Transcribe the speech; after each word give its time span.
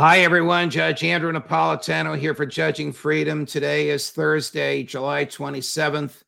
Hi, 0.00 0.20
everyone. 0.20 0.70
Judge 0.70 1.02
Andrew 1.02 1.32
Napolitano 1.32 2.16
here 2.16 2.32
for 2.32 2.46
Judging 2.46 2.92
Freedom. 2.92 3.44
Today 3.44 3.90
is 3.90 4.10
Thursday, 4.10 4.84
July 4.84 5.24
27th, 5.24 6.22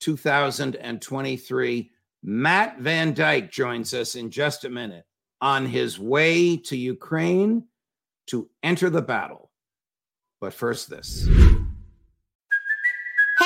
2023. 0.00 1.90
Matt 2.22 2.78
VanDyke 2.78 3.50
joins 3.50 3.92
us 3.92 4.14
in 4.14 4.30
just 4.30 4.64
a 4.64 4.70
minute 4.70 5.04
on 5.42 5.66
his 5.66 5.98
way 5.98 6.56
to 6.56 6.78
Ukraine 6.78 7.64
to 8.28 8.48
enter 8.62 8.88
the 8.88 9.02
battle. 9.02 9.50
But 10.40 10.54
first, 10.54 10.88
this. 10.88 11.28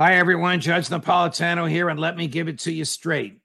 Hi, 0.00 0.14
everyone. 0.14 0.60
Judge 0.60 0.90
Napolitano 0.90 1.68
here, 1.68 1.88
and 1.88 1.98
let 1.98 2.16
me 2.16 2.28
give 2.28 2.46
it 2.46 2.60
to 2.60 2.72
you 2.72 2.84
straight. 2.84 3.40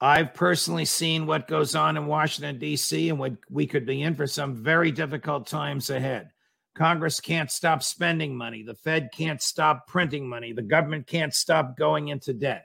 I've 0.00 0.32
personally 0.32 0.86
seen 0.86 1.26
what 1.26 1.46
goes 1.46 1.74
on 1.74 1.98
in 1.98 2.06
Washington, 2.06 2.58
D.C., 2.58 3.10
and 3.10 3.18
what 3.18 3.34
we 3.50 3.66
could 3.66 3.84
be 3.84 4.00
in 4.00 4.14
for 4.14 4.26
some 4.26 4.54
very 4.54 4.90
difficult 4.90 5.46
times 5.46 5.90
ahead. 5.90 6.30
Congress 6.74 7.20
can't 7.20 7.50
stop 7.50 7.82
spending 7.82 8.34
money. 8.34 8.62
The 8.62 8.76
Fed 8.76 9.10
can't 9.12 9.42
stop 9.42 9.86
printing 9.86 10.26
money. 10.26 10.54
The 10.54 10.62
government 10.62 11.06
can't 11.06 11.34
stop 11.34 11.76
going 11.76 12.08
into 12.08 12.32
debt. 12.32 12.64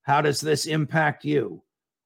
How 0.00 0.22
does 0.22 0.40
this 0.40 0.64
impact 0.64 1.26
you? 1.26 1.62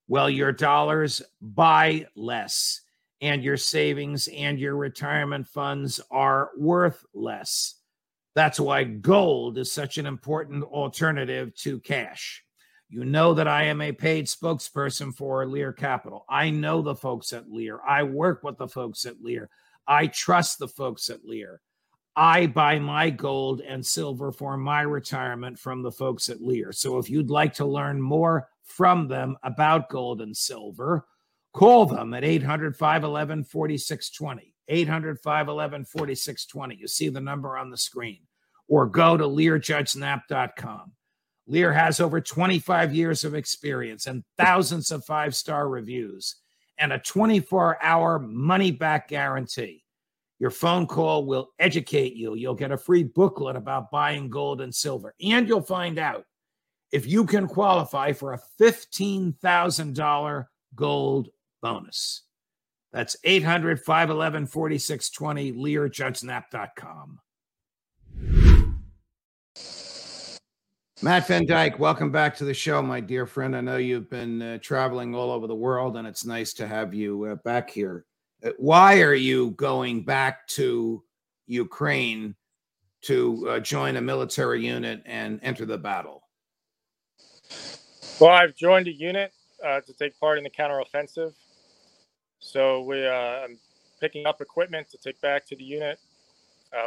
Well, 0.08 0.28
your 0.28 0.50
dollars 0.50 1.22
buy 1.40 2.08
less, 2.16 2.80
and 3.20 3.44
your 3.44 3.56
savings 3.56 4.26
and 4.26 4.58
your 4.58 4.74
retirement 4.74 5.46
funds 5.46 6.00
are 6.10 6.50
worth 6.58 7.04
less. 7.14 7.76
That's 8.34 8.58
why 8.58 8.84
gold 8.84 9.58
is 9.58 9.70
such 9.70 9.98
an 9.98 10.06
important 10.06 10.64
alternative 10.64 11.54
to 11.56 11.78
cash. 11.80 12.44
You 12.88 13.04
know 13.04 13.34
that 13.34 13.48
I 13.48 13.64
am 13.64 13.80
a 13.80 13.92
paid 13.92 14.26
spokesperson 14.26 15.14
for 15.14 15.46
Lear 15.46 15.72
Capital. 15.72 16.24
I 16.28 16.50
know 16.50 16.82
the 16.82 16.94
folks 16.94 17.32
at 17.32 17.50
Lear. 17.50 17.80
I 17.86 18.02
work 18.02 18.42
with 18.42 18.58
the 18.58 18.68
folks 18.68 19.06
at 19.06 19.22
Lear. 19.22 19.48
I 19.86 20.06
trust 20.08 20.58
the 20.58 20.68
folks 20.68 21.10
at 21.10 21.24
Lear. 21.24 21.60
I 22.16 22.46
buy 22.46 22.78
my 22.78 23.10
gold 23.10 23.60
and 23.60 23.84
silver 23.84 24.30
for 24.30 24.56
my 24.56 24.82
retirement 24.82 25.58
from 25.58 25.82
the 25.82 25.90
folks 25.90 26.28
at 26.28 26.40
Lear. 26.40 26.70
So 26.72 26.98
if 26.98 27.10
you'd 27.10 27.30
like 27.30 27.54
to 27.54 27.64
learn 27.64 28.00
more 28.00 28.48
from 28.62 29.08
them 29.08 29.36
about 29.42 29.88
gold 29.88 30.20
and 30.20 30.36
silver, 30.36 31.06
call 31.52 31.86
them 31.86 32.14
at 32.14 32.22
800 32.22 32.76
511 32.76 33.44
4620. 33.44 34.53
800 34.68 35.18
511 35.20 35.84
4620. 35.84 36.76
You 36.76 36.88
see 36.88 37.08
the 37.08 37.20
number 37.20 37.56
on 37.56 37.70
the 37.70 37.76
screen. 37.76 38.20
Or 38.68 38.86
go 38.86 39.16
to 39.16 39.24
LearJudgeNap.com. 39.24 40.92
Lear 41.46 41.72
has 41.72 42.00
over 42.00 42.20
25 42.20 42.94
years 42.94 43.24
of 43.24 43.34
experience 43.34 44.06
and 44.06 44.24
thousands 44.38 44.90
of 44.90 45.04
five 45.04 45.36
star 45.36 45.68
reviews 45.68 46.36
and 46.78 46.92
a 46.92 46.98
24 46.98 47.82
hour 47.82 48.18
money 48.18 48.70
back 48.70 49.08
guarantee. 49.08 49.84
Your 50.40 50.50
phone 50.50 50.86
call 50.86 51.26
will 51.26 51.50
educate 51.58 52.14
you. 52.14 52.34
You'll 52.34 52.54
get 52.54 52.72
a 52.72 52.76
free 52.76 53.04
booklet 53.04 53.56
about 53.56 53.90
buying 53.90 54.28
gold 54.28 54.60
and 54.60 54.74
silver, 54.74 55.14
and 55.20 55.48
you'll 55.48 55.62
find 55.62 55.98
out 55.98 56.24
if 56.92 57.06
you 57.06 57.24
can 57.24 57.46
qualify 57.46 58.12
for 58.12 58.32
a 58.32 58.40
$15,000 58.60 60.46
gold 60.74 61.28
bonus. 61.62 62.22
That's 62.94 63.16
800 63.24 63.80
511 63.80 64.46
4620, 64.46 65.52
LearJudgeNap.com. 65.54 67.18
Matt 71.02 71.26
VanDyke, 71.26 71.80
welcome 71.80 72.12
back 72.12 72.36
to 72.36 72.44
the 72.44 72.54
show, 72.54 72.80
my 72.82 73.00
dear 73.00 73.26
friend. 73.26 73.56
I 73.56 73.62
know 73.62 73.78
you've 73.78 74.08
been 74.08 74.40
uh, 74.40 74.58
traveling 74.62 75.12
all 75.12 75.32
over 75.32 75.48
the 75.48 75.56
world, 75.56 75.96
and 75.96 76.06
it's 76.06 76.24
nice 76.24 76.52
to 76.52 76.68
have 76.68 76.94
you 76.94 77.24
uh, 77.24 77.34
back 77.34 77.68
here. 77.68 78.04
Uh, 78.44 78.50
why 78.58 79.00
are 79.00 79.12
you 79.12 79.50
going 79.50 80.04
back 80.04 80.46
to 80.50 81.02
Ukraine 81.48 82.36
to 83.02 83.48
uh, 83.48 83.58
join 83.58 83.96
a 83.96 84.00
military 84.00 84.64
unit 84.64 85.02
and 85.04 85.40
enter 85.42 85.66
the 85.66 85.78
battle? 85.78 86.22
Well, 88.20 88.30
I've 88.30 88.54
joined 88.54 88.86
a 88.86 88.92
unit 88.92 89.32
uh, 89.66 89.80
to 89.80 89.92
take 89.94 90.18
part 90.20 90.38
in 90.38 90.44
the 90.44 90.50
counteroffensive. 90.50 91.34
So 92.44 92.82
we, 92.82 93.06
uh, 93.06 93.48
picking 94.00 94.26
up 94.26 94.42
equipment 94.42 94.90
to 94.90 94.98
take 94.98 95.18
back 95.22 95.46
to 95.46 95.56
the 95.56 95.64
unit. 95.64 95.98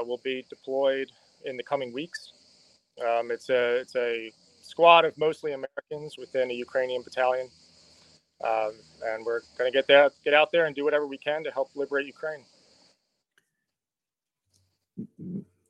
we'll 0.05 0.21
be 0.23 0.45
deployed 0.49 1.11
in 1.45 1.57
the 1.57 1.63
coming 1.63 1.91
weeks. 1.91 2.31
Um, 3.01 3.31
it's 3.31 3.49
a 3.49 3.77
it's 3.77 3.95
a 3.95 4.31
squad 4.61 5.03
of 5.03 5.17
mostly 5.17 5.53
Americans 5.53 6.15
within 6.17 6.51
a 6.51 6.53
Ukrainian 6.53 7.01
battalion, 7.01 7.49
um, 8.45 8.73
and 9.03 9.25
we're 9.25 9.41
going 9.57 9.71
to 9.71 9.75
get 9.75 9.87
there, 9.87 10.11
get 10.23 10.35
out 10.35 10.51
there, 10.51 10.65
and 10.67 10.75
do 10.75 10.83
whatever 10.83 11.07
we 11.07 11.17
can 11.17 11.43
to 11.43 11.51
help 11.51 11.69
liberate 11.75 12.05
Ukraine. 12.05 12.45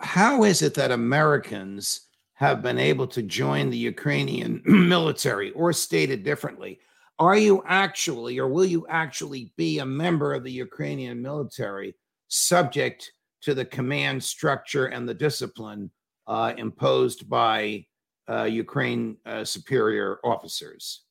How 0.01 0.44
is 0.44 0.62
it 0.62 0.74
that 0.75 0.92
Americans 0.92 2.01
have 2.33 2.62
been 2.62 2.78
able 2.78 3.07
to 3.07 3.22
join 3.24 3.69
the 3.69 3.78
Ukrainian 3.78 4.62
military, 4.66 5.51
or 5.51 5.72
stated 5.72 6.24
differently? 6.24 6.80
Are 7.19 7.38
you 7.38 7.64
actually, 7.66 8.38
or 8.38 8.48
will 8.48 8.66
you 8.66 8.86
actually 8.90 9.52
be 9.58 9.80
a 9.80 9.86
member 9.86 10.34
of 10.34 10.44
the 10.44 10.52
Ukrainian 10.52 11.22
military 11.22 11.96
subject 12.28 13.12
to 13.42 13.56
the 13.56 13.66
command 13.66 14.24
structure 14.24 14.88
and 14.88 15.10
the 15.10 15.14
discipline 15.14 15.90
uh, 16.28 16.54
imposed 16.58 17.28
by 17.28 17.86
uh, 18.30 18.44
Ukraine 18.44 19.18
uh, 19.25 19.44
superior 19.44 20.19
officers? 20.24 21.06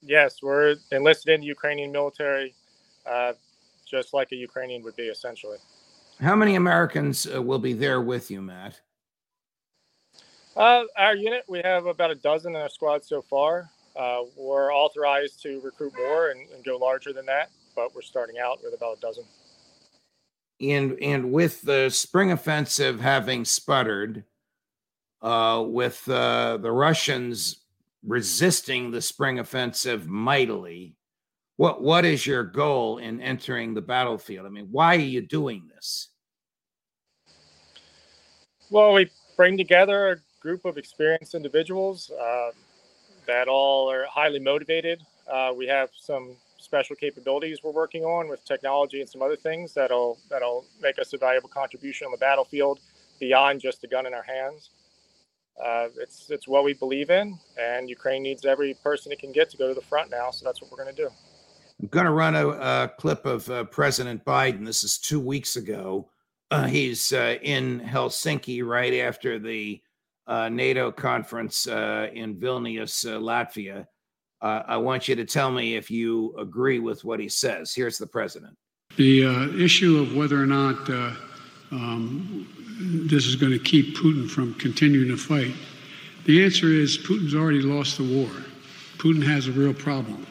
Yes, 0.00 0.38
we're 0.42 0.76
enlisted 0.90 1.34
in 1.34 1.40
the 1.42 1.46
Ukrainian 1.46 1.92
military, 1.92 2.54
uh, 3.06 3.34
just 3.86 4.14
like 4.14 4.32
a 4.32 4.36
Ukrainian 4.36 4.82
would 4.82 4.96
be, 4.96 5.08
essentially. 5.08 5.58
How 6.20 6.34
many 6.34 6.56
Americans 6.56 7.26
uh, 7.26 7.42
will 7.42 7.58
be 7.58 7.72
there 7.72 8.00
with 8.00 8.30
you, 8.30 8.40
Matt? 8.40 8.80
Uh, 10.56 10.84
our 10.96 11.14
unit, 11.14 11.44
we 11.48 11.60
have 11.62 11.86
about 11.86 12.10
a 12.10 12.14
dozen 12.14 12.54
in 12.54 12.60
our 12.60 12.68
squad 12.68 13.04
so 13.04 13.22
far. 13.22 13.70
Uh, 13.94 14.22
we're 14.36 14.72
authorized 14.72 15.42
to 15.42 15.60
recruit 15.60 15.92
more 15.96 16.30
and, 16.30 16.48
and, 16.50 16.64
go 16.64 16.78
larger 16.78 17.12
than 17.12 17.26
that, 17.26 17.50
but 17.76 17.94
we're 17.94 18.00
starting 18.00 18.36
out 18.38 18.58
with 18.62 18.74
about 18.74 18.96
a 18.96 19.00
dozen. 19.00 19.24
And 20.60 20.96
and 21.02 21.32
with 21.32 21.60
the 21.62 21.90
spring 21.90 22.32
offensive 22.32 23.00
having 23.00 23.44
sputtered, 23.44 24.24
uh, 25.20 25.64
with 25.66 26.08
uh, 26.08 26.58
the 26.58 26.70
Russians 26.70 27.64
resisting 28.06 28.90
the 28.90 29.02
spring 29.02 29.40
offensive 29.40 30.08
mightily, 30.08 30.96
what 31.56 31.82
what 31.82 32.04
is 32.04 32.26
your 32.26 32.44
goal 32.44 32.98
in 32.98 33.20
entering 33.20 33.74
the 33.74 33.82
battlefield? 33.82 34.46
I 34.46 34.50
mean, 34.50 34.68
why 34.70 34.94
are 34.96 35.00
you 35.00 35.20
doing 35.20 35.68
this? 35.74 36.08
Well, 38.70 38.94
we 38.94 39.10
bring 39.36 39.58
together 39.58 40.12
a 40.12 40.16
group 40.40 40.64
of 40.64 40.78
experienced 40.78 41.34
individuals. 41.34 42.10
That 43.26 43.48
all 43.48 43.90
are 43.90 44.06
highly 44.06 44.40
motivated. 44.40 45.00
Uh, 45.30 45.52
we 45.56 45.66
have 45.66 45.90
some 45.96 46.36
special 46.58 46.96
capabilities 46.96 47.60
we're 47.62 47.72
working 47.72 48.04
on 48.04 48.28
with 48.28 48.44
technology 48.44 49.00
and 49.00 49.08
some 49.08 49.22
other 49.22 49.36
things 49.36 49.74
that'll 49.74 50.18
that'll 50.30 50.64
make 50.80 50.98
us 50.98 51.12
a 51.12 51.18
valuable 51.18 51.48
contribution 51.48 52.06
on 52.06 52.12
the 52.12 52.18
battlefield 52.18 52.80
beyond 53.20 53.60
just 53.60 53.84
a 53.84 53.86
gun 53.86 54.06
in 54.06 54.14
our 54.14 54.22
hands. 54.22 54.70
Uh, 55.62 55.88
it's 56.00 56.30
it's 56.30 56.48
what 56.48 56.64
we 56.64 56.72
believe 56.72 57.10
in, 57.10 57.38
and 57.60 57.88
Ukraine 57.88 58.22
needs 58.22 58.44
every 58.44 58.74
person 58.82 59.12
it 59.12 59.18
can 59.18 59.32
get 59.32 59.50
to 59.50 59.56
go 59.56 59.68
to 59.68 59.74
the 59.74 59.86
front 59.86 60.10
now. 60.10 60.30
So 60.30 60.44
that's 60.44 60.60
what 60.62 60.70
we're 60.70 60.82
going 60.82 60.94
to 60.94 61.02
do. 61.02 61.10
I'm 61.80 61.88
going 61.88 62.06
to 62.06 62.12
run 62.12 62.36
a, 62.36 62.48
a 62.48 62.92
clip 62.96 63.26
of 63.26 63.48
uh, 63.50 63.64
President 63.64 64.24
Biden. 64.24 64.64
This 64.64 64.84
is 64.84 64.98
two 64.98 65.20
weeks 65.20 65.56
ago. 65.56 66.08
Uh, 66.50 66.66
he's 66.66 67.12
uh, 67.12 67.36
in 67.42 67.80
Helsinki 67.80 68.64
right 68.64 68.94
after 68.94 69.38
the 69.38 69.80
uh, 70.26 70.48
NATO 70.48 70.90
conference 70.92 71.66
uh, 71.66 72.08
in 72.12 72.36
Vilnius, 72.36 73.06
uh, 73.06 73.18
Latvia. 73.18 73.86
Uh, 74.40 74.62
I 74.66 74.76
want 74.76 75.08
you 75.08 75.16
to 75.16 75.24
tell 75.24 75.50
me 75.50 75.76
if 75.76 75.90
you 75.90 76.34
agree 76.38 76.78
with 76.78 77.04
what 77.04 77.20
he 77.20 77.28
says. 77.28 77.74
Here's 77.74 77.98
the 77.98 78.06
president. 78.06 78.56
The 78.96 79.24
uh, 79.24 79.46
issue 79.56 80.00
of 80.00 80.14
whether 80.16 80.40
or 80.40 80.46
not 80.46 80.88
um, 81.70 82.48
this 83.08 83.26
is 83.26 83.36
going 83.36 83.52
to 83.52 83.58
keep 83.58 83.96
Putin 83.96 84.28
from 84.28 84.54
continuing 84.54 85.08
to 85.08 85.16
fight, 85.16 85.54
the 86.24 86.44
answer 86.44 86.68
is 86.68 86.98
Putin's 86.98 87.34
already 87.34 87.62
lost 87.62 87.98
the 87.98 88.04
war. 88.04 88.30
Putin 88.98 89.24
has 89.24 89.48
a 89.48 89.52
real 89.52 89.74
problem. 89.74 90.26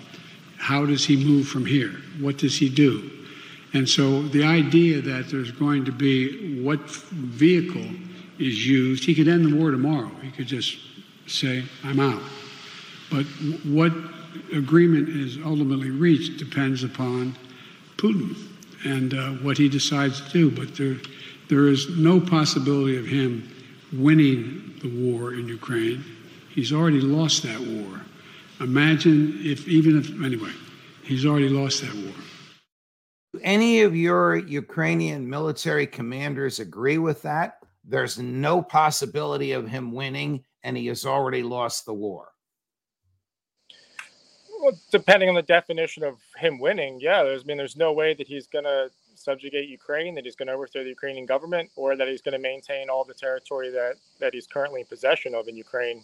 How 0.58 0.86
does 0.86 1.04
he 1.04 1.18
move 1.18 1.48
from 1.48 1.66
here? 1.66 1.96
What 2.20 2.38
does 2.38 2.58
he 2.58 2.70
do? 2.70 3.10
And 3.74 3.88
so 3.88 4.22
the 4.22 4.44
idea 4.44 5.02
that 5.02 5.30
there's 5.30 5.52
going 5.52 5.86
to 5.86 5.92
be 5.92 6.62
what 6.62 6.80
vehicle 6.90 7.88
is 8.42 8.66
used. 8.66 9.04
He 9.06 9.14
could 9.16 9.28
end 9.28 9.46
the 9.46 9.56
war 9.56 9.72
tomorrow. 9.72 10.12
He 10.22 10.32
could 10.32 10.48
just 10.48 10.78
say, 11.28 11.64
I'm 11.84 12.00
out. 12.00 12.22
But 13.10 13.26
what 13.64 13.94
agreement 14.54 15.10
is 15.10 15.38
ultimately 15.44 15.90
reached 15.90 16.38
depends 16.38 16.84
upon 16.84 17.36
Putin 17.98 18.36
and 18.86 19.14
uh, 19.14 19.32
what 19.44 19.58
he 19.58 19.70
decides 19.70 20.22
to 20.22 20.30
do. 20.32 20.52
But 20.52 20.76
there, 20.76 20.98
there 21.50 21.68
is 21.68 21.90
no 21.98 22.20
possibility 22.20 22.98
of 22.98 23.06
him 23.06 23.48
winning 23.94 24.74
the 24.82 24.90
war 24.90 25.34
in 25.34 25.48
Ukraine. 25.48 26.04
He's 26.50 26.74
already 26.74 27.02
lost 27.02 27.44
that 27.44 27.60
war. 27.60 28.02
Imagine 28.60 29.40
if, 29.44 29.68
even 29.68 30.00
if, 30.00 30.10
anyway, 30.24 30.52
he's 31.04 31.26
already 31.26 31.50
lost 31.50 31.82
that 31.82 31.94
war. 31.94 32.14
Any 33.42 33.82
of 33.82 33.96
your 33.96 34.36
Ukrainian 34.36 35.30
military 35.30 35.88
commanders 35.88 36.60
agree 36.60 36.98
with 36.98 37.22
that? 37.22 37.61
There's 37.83 38.19
no 38.19 38.62
possibility 38.62 39.54
of 39.54 39.68
him 39.68 39.92
winning, 39.92 40.44
and 40.63 40.78
he 40.78 40.88
has 40.88 41.06
already 41.06 41.44
lost 41.44 41.86
the 41.86 41.94
war. 41.94 42.30
Well, 44.62 44.78
depending 44.92 45.28
on 45.28 45.36
the 45.36 45.42
definition 45.42 46.04
of 46.04 46.18
him 46.38 46.60
winning, 46.60 47.00
yeah, 47.00 47.24
there's 47.24 47.42
I 47.42 47.45
mean 47.45 47.57
there's 47.57 47.75
no 47.75 47.94
way 47.94 48.13
that 48.13 48.28
he's 48.28 48.45
going 48.45 48.66
to 48.66 48.92
subjugate 49.16 49.69
Ukraine, 49.69 50.13
that 50.16 50.25
he's 50.25 50.36
going 50.36 50.48
to 50.48 50.54
overthrow 50.54 50.83
the 50.83 50.89
Ukrainian 50.89 51.25
government, 51.25 51.72
or 51.75 51.95
that 51.95 52.07
he's 52.07 52.22
going 52.22 52.33
to 52.33 52.39
maintain 52.39 52.89
all 52.89 53.04
the 53.04 53.13
territory 53.13 53.72
that 53.72 53.95
that 54.19 54.33
he's 54.33 54.45
currently 54.45 54.81
in 54.81 54.88
possession 54.88 55.33
of 55.33 55.48
in 55.48 55.56
Ukraine. 55.57 56.04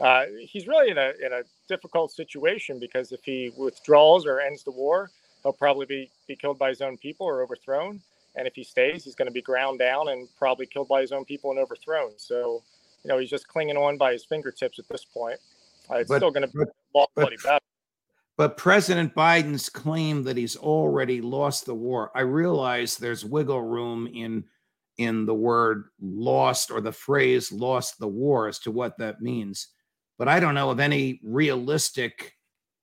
Uh, 0.00 0.24
he's 0.40 0.66
really 0.66 0.90
in 0.90 0.98
a 0.98 1.12
in 1.24 1.32
a 1.32 1.42
difficult 1.66 2.12
situation 2.12 2.78
because 2.78 3.10
if 3.10 3.24
he 3.24 3.52
withdraws 3.56 4.26
or 4.26 4.40
ends 4.40 4.62
the 4.64 4.70
war, 4.70 5.10
he'll 5.42 5.52
probably 5.52 5.86
be 5.86 6.10
be 6.26 6.36
killed 6.36 6.58
by 6.58 6.68
his 6.68 6.82
own 6.82 6.98
people 6.98 7.26
or 7.26 7.42
overthrown. 7.42 8.00
And 8.38 8.46
if 8.46 8.54
he 8.54 8.62
stays, 8.62 9.04
he's 9.04 9.16
going 9.16 9.26
to 9.26 9.32
be 9.32 9.42
ground 9.42 9.80
down 9.80 10.08
and 10.08 10.28
probably 10.38 10.64
killed 10.64 10.86
by 10.86 11.00
his 11.00 11.10
own 11.10 11.24
people 11.24 11.50
and 11.50 11.58
overthrown. 11.58 12.12
So, 12.16 12.62
you 13.02 13.08
know, 13.08 13.18
he's 13.18 13.28
just 13.28 13.48
clinging 13.48 13.76
on 13.76 13.98
by 13.98 14.12
his 14.12 14.24
fingertips 14.24 14.78
at 14.78 14.88
this 14.88 15.04
point. 15.04 15.40
Uh, 15.90 15.96
it's 15.96 16.08
but, 16.08 16.18
still 16.18 16.30
going 16.30 16.48
to 16.48 16.56
be 16.56 16.62
a 16.62 17.06
bloody 17.16 17.36
battle. 17.42 17.66
But 18.36 18.56
President 18.56 19.12
Biden's 19.16 19.68
claim 19.68 20.22
that 20.22 20.36
he's 20.36 20.54
already 20.54 21.20
lost 21.20 21.66
the 21.66 21.74
war, 21.74 22.12
I 22.14 22.20
realize 22.20 22.96
there's 22.96 23.24
wiggle 23.24 23.62
room 23.62 24.06
in 24.06 24.44
in 24.98 25.26
the 25.26 25.34
word 25.34 25.90
lost 26.00 26.70
or 26.70 26.80
the 26.80 26.92
phrase 26.92 27.52
lost 27.52 27.98
the 27.98 28.08
war 28.08 28.48
as 28.48 28.58
to 28.60 28.70
what 28.70 28.98
that 28.98 29.20
means. 29.20 29.68
But 30.16 30.28
I 30.28 30.40
don't 30.40 30.54
know 30.54 30.70
of 30.70 30.80
any 30.80 31.20
realistic 31.22 32.34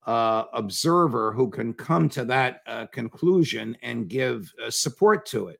uh, 0.05 0.45
observer 0.53 1.33
who 1.33 1.49
can 1.49 1.73
come 1.73 2.07
to 2.09 2.25
that 2.25 2.61
uh, 2.67 2.85
conclusion 2.87 3.75
and 3.81 4.07
give 4.07 4.51
uh, 4.63 4.69
support 4.69 5.25
to 5.27 5.47
it. 5.47 5.59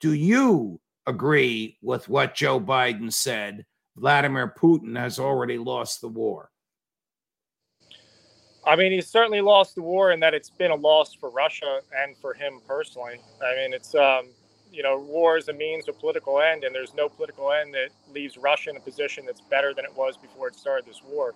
Do 0.00 0.12
you 0.12 0.80
agree 1.06 1.78
with 1.82 2.08
what 2.08 2.34
Joe 2.34 2.60
Biden 2.60 3.12
said? 3.12 3.64
Vladimir 3.96 4.52
Putin 4.58 4.98
has 4.98 5.18
already 5.18 5.56
lost 5.56 6.02
the 6.02 6.08
war. 6.08 6.50
I 8.66 8.74
mean, 8.74 8.92
he's 8.92 9.06
certainly 9.06 9.40
lost 9.40 9.76
the 9.76 9.82
war, 9.82 10.10
and 10.10 10.22
that 10.22 10.34
it's 10.34 10.50
been 10.50 10.72
a 10.72 10.74
loss 10.74 11.14
for 11.14 11.30
Russia 11.30 11.80
and 11.96 12.16
for 12.18 12.34
him 12.34 12.60
personally. 12.66 13.20
I 13.40 13.54
mean, 13.54 13.72
it's 13.72 13.94
um, 13.94 14.28
you 14.72 14.82
know, 14.82 14.98
war 14.98 15.38
is 15.38 15.48
a 15.48 15.52
means 15.52 15.84
to 15.86 15.92
political 15.92 16.40
end, 16.40 16.64
and 16.64 16.74
there's 16.74 16.92
no 16.92 17.08
political 17.08 17.52
end 17.52 17.72
that 17.74 17.90
leaves 18.12 18.36
Russia 18.36 18.70
in 18.70 18.76
a 18.76 18.80
position 18.80 19.24
that's 19.24 19.40
better 19.40 19.72
than 19.72 19.84
it 19.84 19.96
was 19.96 20.16
before 20.16 20.48
it 20.48 20.56
started 20.56 20.84
this 20.84 21.00
war. 21.02 21.34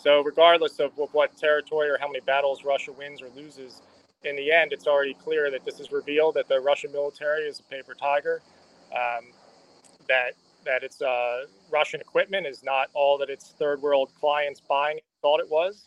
So, 0.00 0.22
regardless 0.22 0.78
of 0.78 0.92
what 0.96 1.36
territory 1.36 1.88
or 1.88 1.98
how 2.00 2.06
many 2.06 2.20
battles 2.20 2.64
Russia 2.64 2.92
wins 2.92 3.20
or 3.20 3.28
loses, 3.34 3.82
in 4.24 4.36
the 4.36 4.52
end, 4.52 4.72
it's 4.72 4.86
already 4.86 5.14
clear 5.14 5.50
that 5.50 5.64
this 5.64 5.80
is 5.80 5.90
revealed 5.90 6.34
that 6.34 6.48
the 6.48 6.60
Russian 6.60 6.92
military 6.92 7.42
is 7.42 7.60
a 7.60 7.62
paper 7.64 7.94
tiger, 7.94 8.40
um, 8.92 9.32
that 10.08 10.32
that 10.64 10.82
its 10.82 11.00
uh, 11.00 11.44
Russian 11.70 12.00
equipment 12.00 12.46
is 12.46 12.62
not 12.62 12.88
all 12.94 13.18
that 13.18 13.30
its 13.30 13.54
third 13.58 13.80
world 13.80 14.10
clients 14.20 14.60
buying 14.60 14.98
thought 15.22 15.40
it 15.40 15.48
was, 15.48 15.86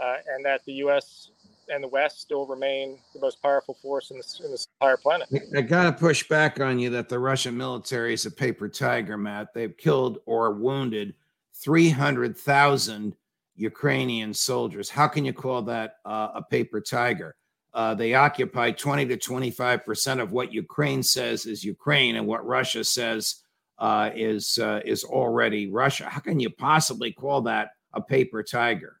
uh, 0.00 0.16
and 0.28 0.44
that 0.44 0.64
the 0.64 0.74
U.S. 0.74 1.30
and 1.68 1.82
the 1.82 1.88
West 1.88 2.20
still 2.20 2.46
remain 2.46 2.98
the 3.14 3.20
most 3.20 3.42
powerful 3.42 3.74
force 3.74 4.10
in 4.10 4.18
this, 4.18 4.40
in 4.44 4.50
this 4.50 4.66
entire 4.80 4.96
planet. 4.96 5.28
I, 5.56 5.62
got 5.62 5.84
to 5.84 5.92
push 5.92 6.26
back 6.28 6.60
on 6.60 6.78
you 6.78 6.90
that 6.90 7.08
the 7.08 7.18
Russian 7.18 7.56
military 7.56 8.14
is 8.14 8.26
a 8.26 8.30
paper 8.30 8.68
tiger, 8.68 9.16
Matt. 9.16 9.54
They've 9.54 9.76
killed 9.76 10.18
or 10.26 10.52
wounded 10.52 11.14
300,000 11.54 13.16
Ukrainian 13.54 14.32
soldiers. 14.32 14.88
How 14.88 15.08
can 15.08 15.24
you 15.24 15.32
call 15.32 15.62
that 15.62 15.96
uh, 16.04 16.28
a 16.34 16.42
paper 16.42 16.80
tiger? 16.80 17.34
Uh, 17.74 17.94
they 17.94 18.14
occupy 18.14 18.70
20 18.70 19.06
to 19.06 19.16
25 19.16 19.84
percent 19.84 20.20
of 20.20 20.32
what 20.32 20.52
Ukraine 20.52 21.02
says 21.02 21.46
is 21.46 21.64
Ukraine, 21.64 22.16
and 22.16 22.26
what 22.26 22.46
Russia 22.46 22.84
says 22.84 23.42
uh, 23.78 24.10
is 24.14 24.58
uh, 24.58 24.80
is 24.84 25.04
already 25.04 25.70
Russia. 25.70 26.04
How 26.04 26.20
can 26.20 26.38
you 26.38 26.50
possibly 26.50 27.12
call 27.12 27.42
that 27.42 27.70
a 27.94 28.00
paper 28.00 28.42
tiger? 28.42 29.00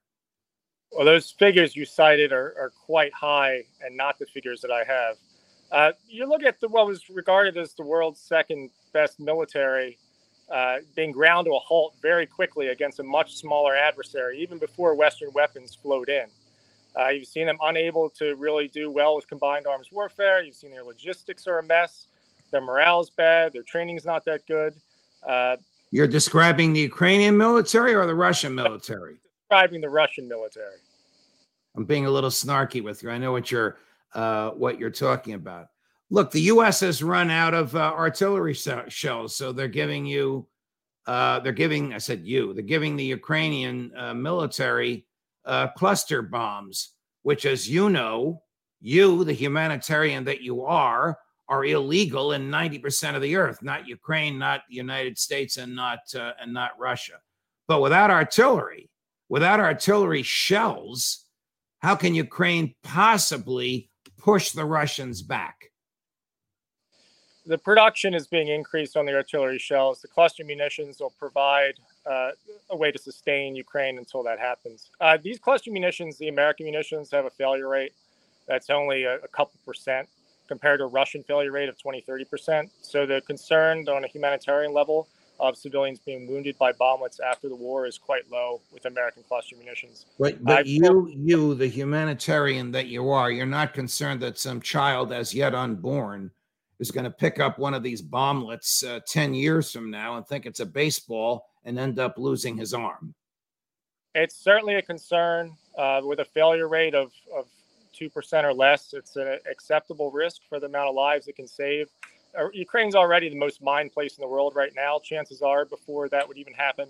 Well, 0.90 1.06
those 1.06 1.30
figures 1.30 1.74
you 1.74 1.86
cited 1.86 2.32
are, 2.32 2.54
are 2.58 2.72
quite 2.84 3.12
high, 3.14 3.62
and 3.84 3.96
not 3.96 4.18
the 4.18 4.26
figures 4.26 4.60
that 4.60 4.70
I 4.70 4.84
have. 4.84 5.16
Uh, 5.70 5.92
you 6.06 6.28
look 6.28 6.42
at 6.42 6.60
the, 6.60 6.68
what 6.68 6.86
was 6.86 7.08
regarded 7.08 7.56
as 7.56 7.72
the 7.72 7.82
world's 7.82 8.20
second 8.20 8.70
best 8.92 9.18
military 9.18 9.98
uh, 10.52 10.78
being 10.94 11.12
ground 11.12 11.46
to 11.46 11.52
a 11.54 11.58
halt 11.58 11.94
very 12.02 12.26
quickly 12.26 12.68
against 12.68 13.00
a 13.00 13.02
much 13.02 13.36
smaller 13.36 13.74
adversary, 13.74 14.38
even 14.38 14.58
before 14.58 14.94
Western 14.94 15.30
weapons 15.32 15.74
flowed 15.74 16.08
in. 16.08 16.26
Uh, 16.98 17.08
you've 17.08 17.26
seen 17.26 17.46
them 17.46 17.56
unable 17.62 18.10
to 18.10 18.34
really 18.36 18.68
do 18.68 18.90
well 18.90 19.16
with 19.16 19.26
combined 19.26 19.66
arms 19.66 19.88
warfare. 19.90 20.42
You've 20.42 20.54
seen 20.54 20.70
their 20.70 20.84
logistics 20.84 21.46
are 21.46 21.58
a 21.58 21.62
mess. 21.62 22.06
Their 22.50 22.60
morale's 22.60 23.08
bad. 23.08 23.54
Their 23.54 23.62
training's 23.62 24.04
not 24.04 24.26
that 24.26 24.46
good. 24.46 24.74
Uh, 25.26 25.56
You're 25.90 26.06
describing 26.06 26.74
the 26.74 26.80
Ukrainian 26.80 27.34
military 27.34 27.94
or 27.94 28.06
the 28.06 28.14
Russian 28.14 28.54
military? 28.54 29.16
Describing 29.48 29.80
the 29.80 29.88
Russian 29.88 30.28
military. 30.28 30.76
I'm 31.74 31.86
being 31.86 32.04
a 32.04 32.10
little 32.10 32.28
snarky 32.28 32.84
with 32.84 33.02
you. 33.02 33.10
I 33.10 33.16
know 33.16 33.32
what 33.32 33.50
you're 33.50 33.78
uh, 34.12 34.50
what 34.50 34.78
you're 34.78 34.90
talking 34.90 35.32
about 35.32 35.68
look, 36.12 36.30
the 36.30 36.42
U.S. 36.42 36.80
has 36.80 37.02
run 37.02 37.30
out 37.30 37.54
of 37.54 37.74
uh, 37.74 37.78
artillery 37.78 38.52
shells, 38.52 39.34
so 39.34 39.50
they're 39.50 39.66
giving 39.66 40.04
you, 40.04 40.46
uh, 41.06 41.40
they're 41.40 41.52
giving, 41.52 41.94
I 41.94 41.98
said 41.98 42.26
you, 42.26 42.52
they're 42.52 42.62
giving 42.62 42.96
the 42.96 43.04
Ukrainian 43.04 43.90
uh, 43.96 44.12
military 44.12 45.06
uh, 45.46 45.68
cluster 45.68 46.20
bombs, 46.20 46.90
which, 47.22 47.46
as 47.46 47.68
you 47.68 47.88
know, 47.88 48.42
you, 48.82 49.24
the 49.24 49.32
humanitarian 49.32 50.24
that 50.24 50.42
you 50.42 50.62
are, 50.66 51.18
are 51.48 51.64
illegal 51.64 52.32
in 52.32 52.50
90% 52.50 53.16
of 53.16 53.22
the 53.22 53.36
earth, 53.36 53.62
not 53.62 53.88
Ukraine, 53.88 54.38
not 54.38 54.60
the 54.68 54.76
United 54.76 55.18
States, 55.18 55.56
and 55.56 55.74
not 55.74 56.00
uh, 56.14 56.32
and 56.40 56.52
not 56.52 56.78
Russia. 56.78 57.14
But 57.68 57.80
without 57.80 58.10
artillery, 58.10 58.90
without 59.30 59.60
artillery 59.60 60.22
shells, 60.22 61.24
how 61.78 61.96
can 61.96 62.14
Ukraine 62.14 62.74
possibly 62.82 63.90
push 64.18 64.50
the 64.50 64.66
Russians 64.66 65.22
back? 65.22 65.71
The 67.44 67.58
production 67.58 68.14
is 68.14 68.26
being 68.26 68.48
increased 68.48 68.96
on 68.96 69.04
the 69.04 69.14
artillery 69.14 69.58
shells. 69.58 70.00
The 70.00 70.08
cluster 70.08 70.44
munitions 70.44 71.00
will 71.00 71.12
provide 71.18 71.74
uh, 72.06 72.30
a 72.70 72.76
way 72.76 72.92
to 72.92 72.98
sustain 72.98 73.56
Ukraine 73.56 73.98
until 73.98 74.22
that 74.22 74.38
happens. 74.38 74.90
Uh, 75.00 75.18
these 75.20 75.38
cluster 75.38 75.70
munitions, 75.70 76.18
the 76.18 76.28
American 76.28 76.66
munitions, 76.66 77.10
have 77.10 77.24
a 77.24 77.30
failure 77.30 77.68
rate 77.68 77.92
that's 78.46 78.70
only 78.70 79.04
a, 79.04 79.16
a 79.16 79.28
couple 79.28 79.58
percent 79.66 80.08
compared 80.46 80.80
to 80.80 80.84
a 80.84 80.88
Russian 80.88 81.22
failure 81.22 81.50
rate 81.50 81.68
of 81.68 81.80
20, 81.80 82.02
30%. 82.02 82.70
So 82.80 83.06
the 83.06 83.22
concern 83.22 83.88
on 83.88 84.04
a 84.04 84.08
humanitarian 84.08 84.72
level 84.72 85.08
of 85.40 85.56
civilians 85.56 85.98
being 85.98 86.28
wounded 86.28 86.56
by 86.58 86.72
bomblets 86.72 87.18
after 87.20 87.48
the 87.48 87.56
war 87.56 87.86
is 87.86 87.98
quite 87.98 88.30
low 88.30 88.60
with 88.72 88.84
American 88.84 89.24
cluster 89.24 89.56
munitions. 89.56 90.06
But, 90.18 90.44
but 90.44 90.66
you, 90.66 91.10
you, 91.12 91.54
the 91.54 91.66
humanitarian 91.66 92.70
that 92.72 92.86
you 92.86 93.10
are, 93.10 93.30
you're 93.30 93.46
not 93.46 93.74
concerned 93.74 94.20
that 94.20 94.38
some 94.38 94.60
child 94.60 95.12
as 95.12 95.34
yet 95.34 95.54
unborn 95.54 96.30
is 96.82 96.90
going 96.90 97.04
to 97.04 97.10
pick 97.10 97.38
up 97.38 97.58
one 97.60 97.74
of 97.74 97.82
these 97.84 98.02
bomblets 98.02 98.84
uh, 98.84 99.00
10 99.06 99.32
years 99.34 99.70
from 99.70 99.88
now 99.88 100.16
and 100.16 100.26
think 100.26 100.46
it's 100.46 100.58
a 100.58 100.66
baseball 100.66 101.46
and 101.64 101.78
end 101.78 102.00
up 102.00 102.18
losing 102.18 102.56
his 102.56 102.74
arm. 102.74 103.14
It's 104.16 104.36
certainly 104.36 104.74
a 104.74 104.82
concern 104.82 105.56
uh, 105.78 106.00
with 106.02 106.18
a 106.18 106.24
failure 106.24 106.68
rate 106.68 106.94
of, 106.94 107.12
of 107.34 107.46
2% 107.98 108.44
or 108.44 108.52
less. 108.52 108.92
It's 108.94 109.14
an 109.14 109.38
acceptable 109.48 110.10
risk 110.10 110.42
for 110.48 110.58
the 110.58 110.66
amount 110.66 110.88
of 110.88 110.96
lives 110.96 111.28
it 111.28 111.36
can 111.36 111.46
save. 111.46 111.88
Uh, 112.38 112.48
Ukraine's 112.52 112.96
already 112.96 113.28
the 113.28 113.36
most 113.36 113.62
mined 113.62 113.92
place 113.92 114.18
in 114.18 114.22
the 114.22 114.28
world 114.28 114.56
right 114.56 114.72
now. 114.74 114.98
Chances 114.98 115.40
are, 115.40 115.64
before 115.64 116.08
that 116.08 116.26
would 116.26 116.36
even 116.36 116.52
happen, 116.52 116.88